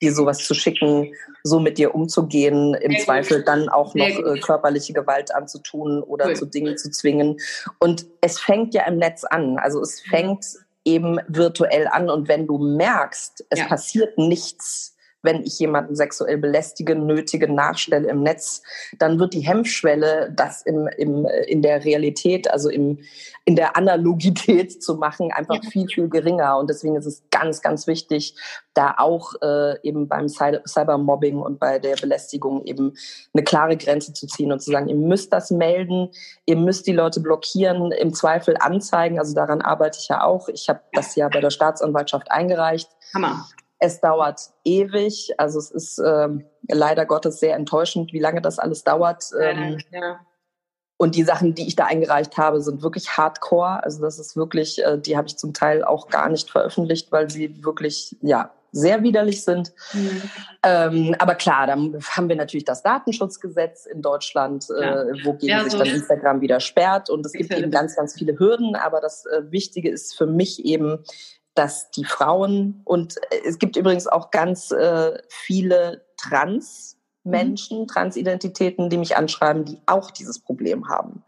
[0.00, 1.12] dir sowas zu schicken,
[1.42, 3.48] so mit dir umzugehen, im Sehr Zweifel gut.
[3.48, 6.36] dann auch noch äh, körperliche Gewalt anzutun oder cool.
[6.36, 7.38] zu Dingen zu zwingen.
[7.80, 9.58] Und es fängt ja im Netz an.
[9.58, 10.46] Also es fängt
[10.84, 12.10] eben virtuell an.
[12.10, 13.66] Und wenn du merkst, es ja.
[13.66, 14.91] passiert nichts,
[15.22, 18.62] wenn ich jemanden sexuell belästige, nötige, nachstelle im Netz,
[18.98, 22.98] dann wird die Hemmschwelle, das im, im, in der Realität, also im,
[23.44, 25.70] in der Analogität zu machen, einfach ja.
[25.70, 26.58] viel, viel geringer.
[26.58, 28.36] Und deswegen ist es ganz, ganz wichtig,
[28.74, 32.94] da auch äh, eben beim Cybermobbing und bei der Belästigung eben
[33.34, 36.08] eine klare Grenze zu ziehen und zu sagen, ihr müsst das melden,
[36.46, 39.18] ihr müsst die Leute blockieren, im Zweifel anzeigen.
[39.18, 40.48] Also daran arbeite ich ja auch.
[40.48, 42.88] Ich habe das ja bei der Staatsanwaltschaft eingereicht.
[43.14, 43.44] Hammer.
[43.82, 45.34] Es dauert ewig.
[45.38, 49.24] Also es ist ähm, leider Gottes sehr enttäuschend, wie lange das alles dauert.
[49.40, 50.20] Ähm, ja.
[50.98, 53.82] Und die Sachen, die ich da eingereicht habe, sind wirklich hardcore.
[53.82, 57.28] Also das ist wirklich, äh, die habe ich zum Teil auch gar nicht veröffentlicht, weil
[57.28, 59.72] sie wirklich, ja, sehr widerlich sind.
[59.92, 60.22] Mhm.
[60.62, 65.02] Ähm, aber klar, dann haben wir natürlich das Datenschutzgesetz in Deutschland, äh, ja.
[65.02, 67.10] äh, wogegen ja, sich dann Instagram wieder sperrt.
[67.10, 68.76] Und es gibt eben ganz, ganz viele Hürden.
[68.76, 71.04] Aber das äh, Wichtige ist für mich eben,
[71.54, 77.86] dass die Frauen und äh, es gibt übrigens auch ganz äh, viele Trans-Menschen, mhm.
[77.88, 81.24] Transidentitäten, die mich anschreiben, die auch dieses Problem haben.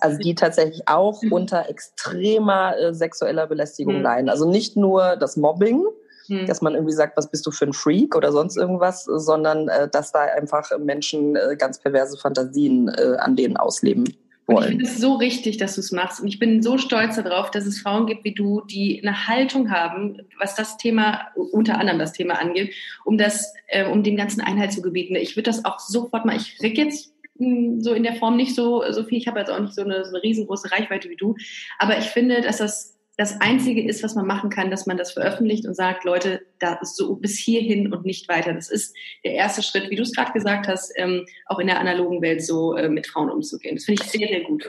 [0.00, 1.32] Also die tatsächlich auch mhm.
[1.32, 4.02] unter extremer äh, sexueller Belästigung mhm.
[4.02, 4.28] leiden.
[4.30, 5.84] Also nicht nur das Mobbing,
[6.28, 6.46] mhm.
[6.46, 9.88] dass man irgendwie sagt, was bist du für ein Freak oder sonst irgendwas, sondern äh,
[9.88, 14.04] dass da einfach Menschen äh, ganz perverse Fantasien äh, an denen ausleben
[14.48, 14.62] wollen.
[14.64, 16.20] ich finde es so richtig, dass du es machst.
[16.20, 19.70] Und ich bin so stolz darauf, dass es Frauen gibt wie du, die eine Haltung
[19.70, 22.74] haben, was das Thema, unter anderem das Thema angeht,
[23.04, 25.14] um das, äh, um dem ganzen Einhalt zu gebieten.
[25.16, 28.54] Ich würde das auch sofort mal, ich krieg jetzt hm, so in der Form nicht
[28.54, 29.18] so, so viel.
[29.18, 31.36] Ich habe jetzt auch nicht so eine, so eine riesengroße Reichweite wie du.
[31.78, 35.10] Aber ich finde, dass das das Einzige ist, was man machen kann, dass man das
[35.10, 38.54] veröffentlicht und sagt, Leute, da ist so bis hierhin und nicht weiter.
[38.54, 38.94] Das ist
[39.24, 42.44] der erste Schritt, wie du es gerade gesagt hast, ähm, auch in der analogen Welt
[42.44, 43.74] so äh, mit Frauen umzugehen.
[43.74, 44.64] Das finde ich sehr, sehr gut.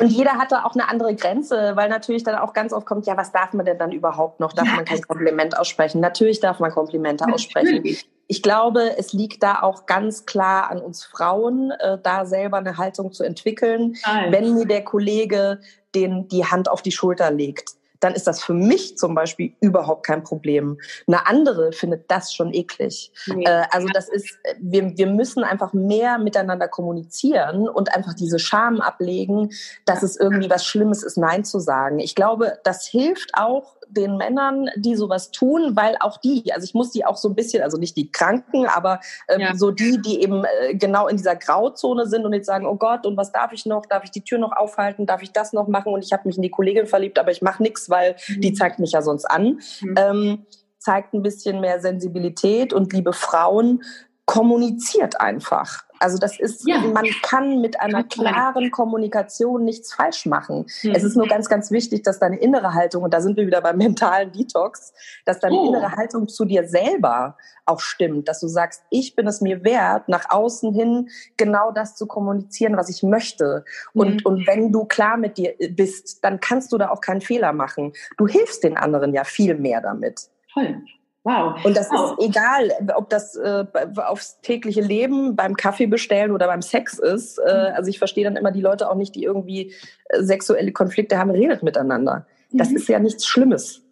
[0.00, 3.06] Und jeder hat da auch eine andere Grenze, weil natürlich dann auch ganz oft kommt,
[3.06, 4.54] ja, was darf man denn dann überhaupt noch?
[4.54, 4.76] Darf ja.
[4.76, 6.00] man kein Kompliment aussprechen?
[6.00, 7.84] Natürlich darf man Komplimente aussprechen.
[8.26, 12.78] Ich glaube, es liegt da auch ganz klar an uns Frauen, äh, da selber eine
[12.78, 13.96] Haltung zu entwickeln.
[14.06, 14.32] Nein.
[14.32, 15.60] Wenn mir der Kollege
[15.94, 17.72] den die Hand auf die Schulter legt,
[18.02, 20.78] dann ist das für mich zum Beispiel überhaupt kein Problem.
[21.06, 23.12] Eine andere findet das schon eklig.
[23.26, 23.44] Nee.
[23.44, 28.80] Äh, also das ist, wir, wir müssen einfach mehr miteinander kommunizieren und einfach diese Scham
[28.80, 29.50] ablegen,
[29.84, 32.00] dass es irgendwie was Schlimmes ist, Nein zu sagen.
[32.00, 36.74] Ich glaube, das hilft auch den Männern, die sowas tun, weil auch die, also ich
[36.74, 39.54] muss die auch so ein bisschen, also nicht die Kranken, aber ähm, ja.
[39.54, 43.06] so die, die eben äh, genau in dieser Grauzone sind und jetzt sagen, oh Gott,
[43.06, 43.86] und was darf ich noch?
[43.86, 45.06] Darf ich die Tür noch aufhalten?
[45.06, 45.92] Darf ich das noch machen?
[45.92, 48.40] Und ich habe mich in die Kollegin verliebt, aber ich mache nichts, weil mhm.
[48.40, 49.60] die zeigt mich ja sonst an.
[49.80, 49.94] Mhm.
[49.96, 50.46] Ähm,
[50.78, 53.82] zeigt ein bisschen mehr Sensibilität und liebe Frauen,
[54.26, 55.84] kommuniziert einfach.
[56.02, 56.78] Also das ist, ja.
[56.78, 60.66] man kann mit einer klaren Kommunikation nichts falsch machen.
[60.82, 60.92] Mhm.
[60.94, 63.60] Es ist nur ganz, ganz wichtig, dass deine innere Haltung, und da sind wir wieder
[63.60, 64.92] beim mentalen Detox,
[65.24, 65.68] dass deine oh.
[65.68, 67.36] innere Haltung zu dir selber
[67.66, 71.94] auch stimmt, dass du sagst, ich bin es mir wert, nach außen hin genau das
[71.94, 73.64] zu kommunizieren, was ich möchte.
[73.94, 74.20] Und, mhm.
[74.24, 77.92] und wenn du klar mit dir bist, dann kannst du da auch keinen Fehler machen.
[78.16, 80.28] Du hilfst den anderen ja viel mehr damit.
[80.52, 80.82] Toll.
[81.24, 81.64] Wow.
[81.64, 82.18] Und das wow.
[82.18, 83.64] ist egal, ob das äh,
[83.96, 87.38] aufs tägliche Leben, beim Kaffee bestellen oder beim Sex ist.
[87.38, 87.76] Äh, mhm.
[87.76, 89.72] also ich verstehe dann immer die Leute auch nicht, die irgendwie
[90.08, 92.26] äh, sexuelle Konflikte haben, redet miteinander.
[92.50, 92.76] Das mhm.
[92.76, 93.82] ist ja nichts Schlimmes.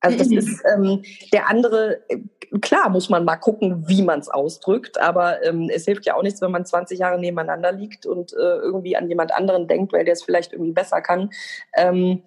[0.00, 0.38] Also das mhm.
[0.38, 2.18] ist ähm, der andere, äh,
[2.60, 6.22] klar muss man mal gucken, wie man es ausdrückt, aber ähm, es hilft ja auch
[6.22, 10.04] nichts, wenn man 20 Jahre nebeneinander liegt und äh, irgendwie an jemand anderen denkt, weil
[10.04, 11.30] der es vielleicht irgendwie besser kann.
[11.76, 12.22] Ähm,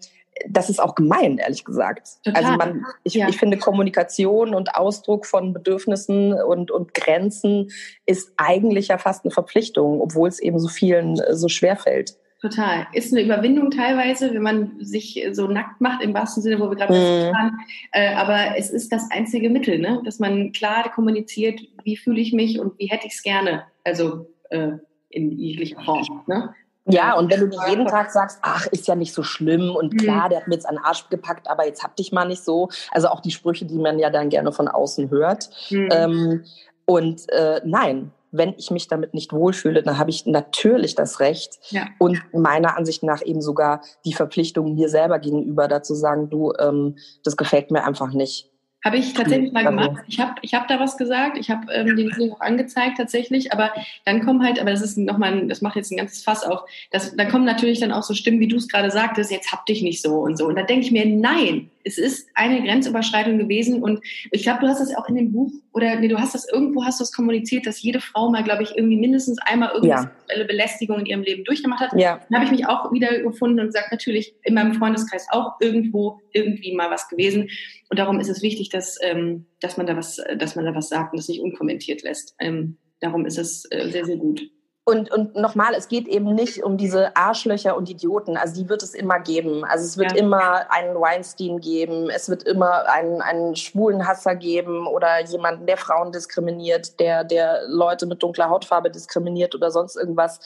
[0.48, 2.10] das ist auch gemein, ehrlich gesagt.
[2.24, 2.44] Total.
[2.44, 3.28] Also man, ich, ja.
[3.30, 7.72] ich finde Kommunikation und Ausdruck von Bedürfnissen und, und Grenzen
[8.06, 12.18] ist eigentlich ja fast eine Verpflichtung, obwohl es eben so vielen äh, so schwer fällt.
[12.42, 12.88] Total.
[12.92, 16.76] Ist eine Überwindung teilweise, wenn man sich so nackt macht, im wahrsten Sinne, wo wir
[16.76, 17.32] gerade mm.
[17.34, 17.58] waren.
[17.94, 20.02] Äh, aber es ist das einzige Mittel, ne?
[20.04, 23.64] dass man klar kommuniziert, wie fühle ich mich und wie hätte ich es gerne.
[23.86, 24.74] Also äh,
[25.10, 26.24] in jeglicher Form.
[26.28, 26.54] Ne?
[26.86, 29.94] Ja, und wenn du dir jeden Tag sagst, ach, ist ja nicht so schlimm und
[29.94, 29.98] mhm.
[29.98, 32.44] klar, der hat mir jetzt an den Arsch gepackt, aber jetzt hab dich mal nicht
[32.44, 32.70] so.
[32.92, 35.50] Also auch die Sprüche, die man ja dann gerne von außen hört.
[35.70, 35.90] Mhm.
[35.92, 36.44] Ähm,
[36.86, 41.60] und äh, nein, wenn ich mich damit nicht wohlfühle, dann habe ich natürlich das Recht
[41.70, 41.86] ja.
[42.00, 46.98] und meiner Ansicht nach eben sogar die Verpflichtung mir selber gegenüber, dazu sagen, du, ähm,
[47.24, 48.50] das gefällt mir einfach nicht.
[48.84, 50.04] Habe ich tatsächlich mal gemacht.
[50.08, 53.54] Ich habe ich hab da was gesagt, ich habe ähm, den Video auch angezeigt tatsächlich,
[53.54, 53.72] aber
[54.04, 56.62] dann kommen halt, aber das ist nochmal, das macht jetzt ein ganzes Fass auf,
[56.92, 59.66] das, dann kommen natürlich dann auch so Stimmen, wie du es gerade sagtest, jetzt hab
[59.68, 60.48] dich nicht so und so.
[60.48, 64.68] Und da denke ich mir, nein, es ist eine Grenzüberschreitung gewesen und ich glaube, du
[64.68, 67.14] hast das auch in dem Buch oder nee, du hast das irgendwo hast du es
[67.14, 70.44] kommuniziert, dass jede Frau mal, glaube ich, irgendwie mindestens einmal irgendeine ja.
[70.46, 72.00] Belästigung in ihrem Leben durchgemacht hat.
[72.00, 72.20] Ja.
[72.30, 76.20] Dann habe ich mich auch wieder gefunden und gesagt, natürlich in meinem Freundeskreis auch irgendwo
[76.32, 77.50] irgendwie mal was gewesen
[77.94, 80.90] und darum ist es wichtig, dass ähm, dass man da was, dass man da was
[80.90, 82.36] sagt und das nicht unkommentiert lässt.
[82.40, 84.42] Ähm, darum ist es äh, sehr sehr gut.
[84.86, 88.36] Und, und nochmal, es geht eben nicht um diese Arschlöcher und Idioten.
[88.36, 89.64] Also die wird es immer geben.
[89.64, 90.18] Also es wird ja.
[90.18, 92.10] immer einen Weinstein geben.
[92.10, 97.62] Es wird immer einen, einen schwulen Hasser geben oder jemanden, der Frauen diskriminiert, der, der
[97.68, 100.42] Leute mit dunkler Hautfarbe diskriminiert oder sonst irgendwas.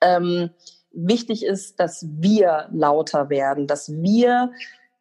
[0.00, 0.48] Ähm,
[0.92, 4.52] wichtig ist, dass wir lauter werden, dass wir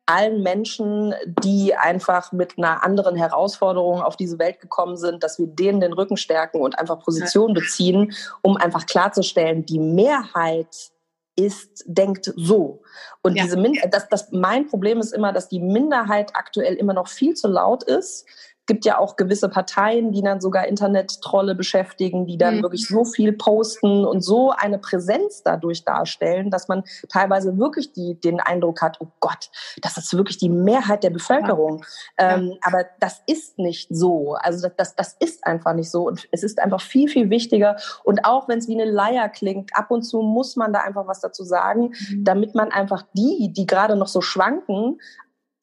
[0.05, 5.47] allen Menschen, die einfach mit einer anderen Herausforderung auf diese Welt gekommen sind, dass wir
[5.47, 10.91] denen den Rücken stärken und einfach Position beziehen, um einfach klarzustellen, die Mehrheit
[11.35, 12.81] ist, denkt so.
[13.21, 13.43] Und ja.
[13.43, 17.35] diese Min das, das, mein Problem ist immer, dass die Minderheit aktuell immer noch viel
[17.35, 18.25] zu laut ist
[18.67, 22.61] gibt ja auch gewisse Parteien, die dann sogar Internet-Trolle beschäftigen, die dann mhm.
[22.63, 28.19] wirklich so viel posten und so eine Präsenz dadurch darstellen, dass man teilweise wirklich die,
[28.19, 29.49] den Eindruck hat, oh Gott,
[29.81, 31.83] das ist wirklich die Mehrheit der Bevölkerung.
[32.19, 32.35] Ja.
[32.35, 34.35] Ähm, aber das ist nicht so.
[34.35, 36.07] Also das, das, das ist einfach nicht so.
[36.07, 37.77] Und es ist einfach viel, viel wichtiger.
[38.03, 41.07] Und auch wenn es wie eine Leier klingt, ab und zu muss man da einfach
[41.07, 42.23] was dazu sagen, mhm.
[42.23, 44.99] damit man einfach die, die gerade noch so schwanken,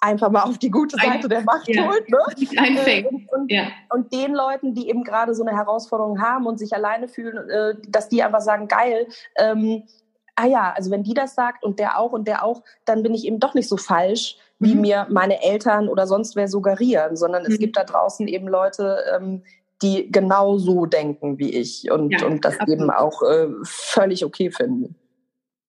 [0.01, 1.87] einfach mal auf die gute Seite der Macht ja.
[1.87, 2.09] holt.
[2.09, 2.19] Ne?
[2.59, 3.69] Äh, und, und, ja.
[3.91, 7.75] und, den Leuten, die eben gerade so eine Herausforderung haben und sich alleine fühlen, äh,
[7.89, 9.85] dass die einfach sagen, geil, ähm,
[10.37, 13.15] ah ja, also wenn die das sagt und der auch und der auch, dann bin
[13.15, 14.81] ich eben doch nicht so falsch, wie mhm.
[14.81, 17.59] mir meine Eltern oder sonst wer suggerieren, sondern es mhm.
[17.59, 19.43] gibt da draußen eben Leute, ähm,
[19.83, 22.81] die genau so denken wie ich und, ja, und das absolut.
[22.81, 24.97] eben auch äh, völlig okay finden.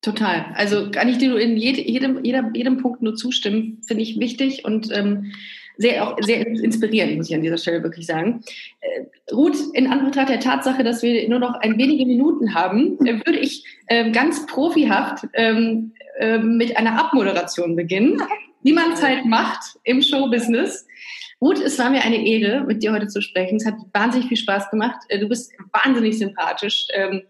[0.02, 0.46] Total.
[0.56, 4.96] Also kann ich dir in jedem, jedem, jedem Punkt nur zustimmen, finde ich wichtig und
[4.96, 5.34] ähm,
[5.80, 8.44] sehr, auch sehr inspirierend, muss ich an dieser Stelle wirklich sagen.
[8.82, 13.16] Äh, Ruth, in Anbetracht der Tatsache, dass wir nur noch ein wenige Minuten haben, äh,
[13.26, 18.22] würde ich äh, ganz profihaft ähm, äh, mit einer Abmoderation beginnen,
[18.62, 20.86] wie man es halt macht im Showbusiness.
[21.42, 23.56] Ruth, es war mir eine Ehre, mit dir heute zu sprechen.
[23.56, 25.00] Es hat wahnsinnig viel Spaß gemacht.
[25.08, 26.88] Äh, du bist wahnsinnig sympathisch.
[26.94, 27.22] Ähm,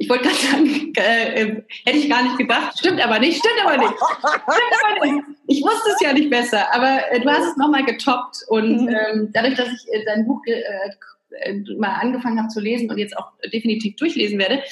[0.00, 2.78] Ich wollte gerade sagen, äh, äh, hätte ich gar nicht gedacht.
[2.78, 3.92] Stimmt aber nicht, stimmt aber nicht.
[3.92, 5.24] Stimmt aber nicht.
[5.46, 8.38] Ich wusste es ja nicht besser, aber äh, du hast es nochmal getoppt.
[8.48, 8.88] Und mhm.
[8.88, 10.62] ähm, dadurch, dass ich äh, dein Buch äh,
[11.42, 14.62] äh, mal angefangen habe zu lesen und jetzt auch definitiv durchlesen werde,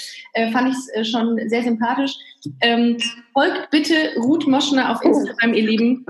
[0.51, 2.14] fand ich es schon sehr sympathisch.
[2.62, 2.97] Ähm,
[3.35, 6.07] folgt bitte Ruth Moschner auf Instagram, ihr Lieben.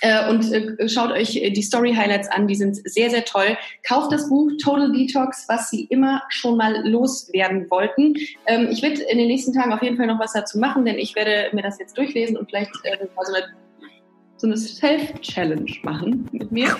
[0.00, 3.56] Äh, und äh, schaut euch äh, die Story Highlights an, die sind sehr, sehr toll.
[3.86, 8.14] Kauft das Buch Total Detox, was Sie immer schon mal loswerden wollten.
[8.46, 10.98] Ähm, ich werde in den nächsten Tagen auf jeden Fall noch was dazu machen, denn
[10.98, 13.46] ich werde mir das jetzt durchlesen und vielleicht äh, so eine
[14.38, 16.76] so eine Self-Challenge machen mit mir.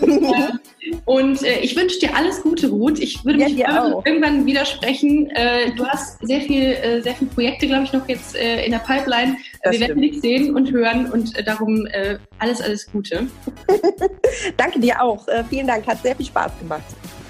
[1.04, 2.98] und äh, ich wünsche dir alles Gute, Ruth.
[2.98, 5.30] Ich würde mich ja, irgendwann widersprechen.
[5.30, 8.72] Äh, du hast sehr viel, äh, sehr viele Projekte, glaube ich, noch jetzt äh, in
[8.72, 9.36] der Pipeline.
[9.62, 9.88] Das Wir stimmt.
[9.88, 13.28] werden dich sehen und hören und äh, darum äh, alles, alles Gute.
[14.56, 15.26] Danke dir auch.
[15.48, 16.82] vielen Dank, hat sehr viel Spaß gemacht.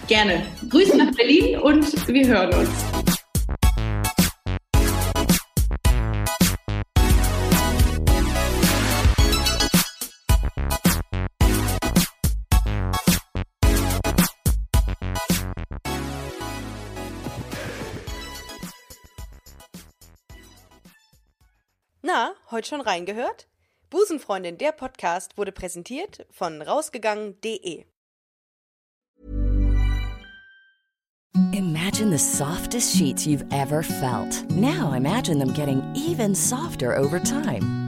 [0.07, 0.43] Gerne.
[0.71, 3.18] Grüße nach Berlin und wir hören uns.
[22.51, 23.49] Heute schon reingehört?
[23.91, 27.85] Busenfreundin, der Podcast wurde präsentiert von rausgegangen.de.
[31.53, 34.45] Imagine the softest sheets you've ever felt.
[34.51, 37.88] Now imagine them getting even softer over time.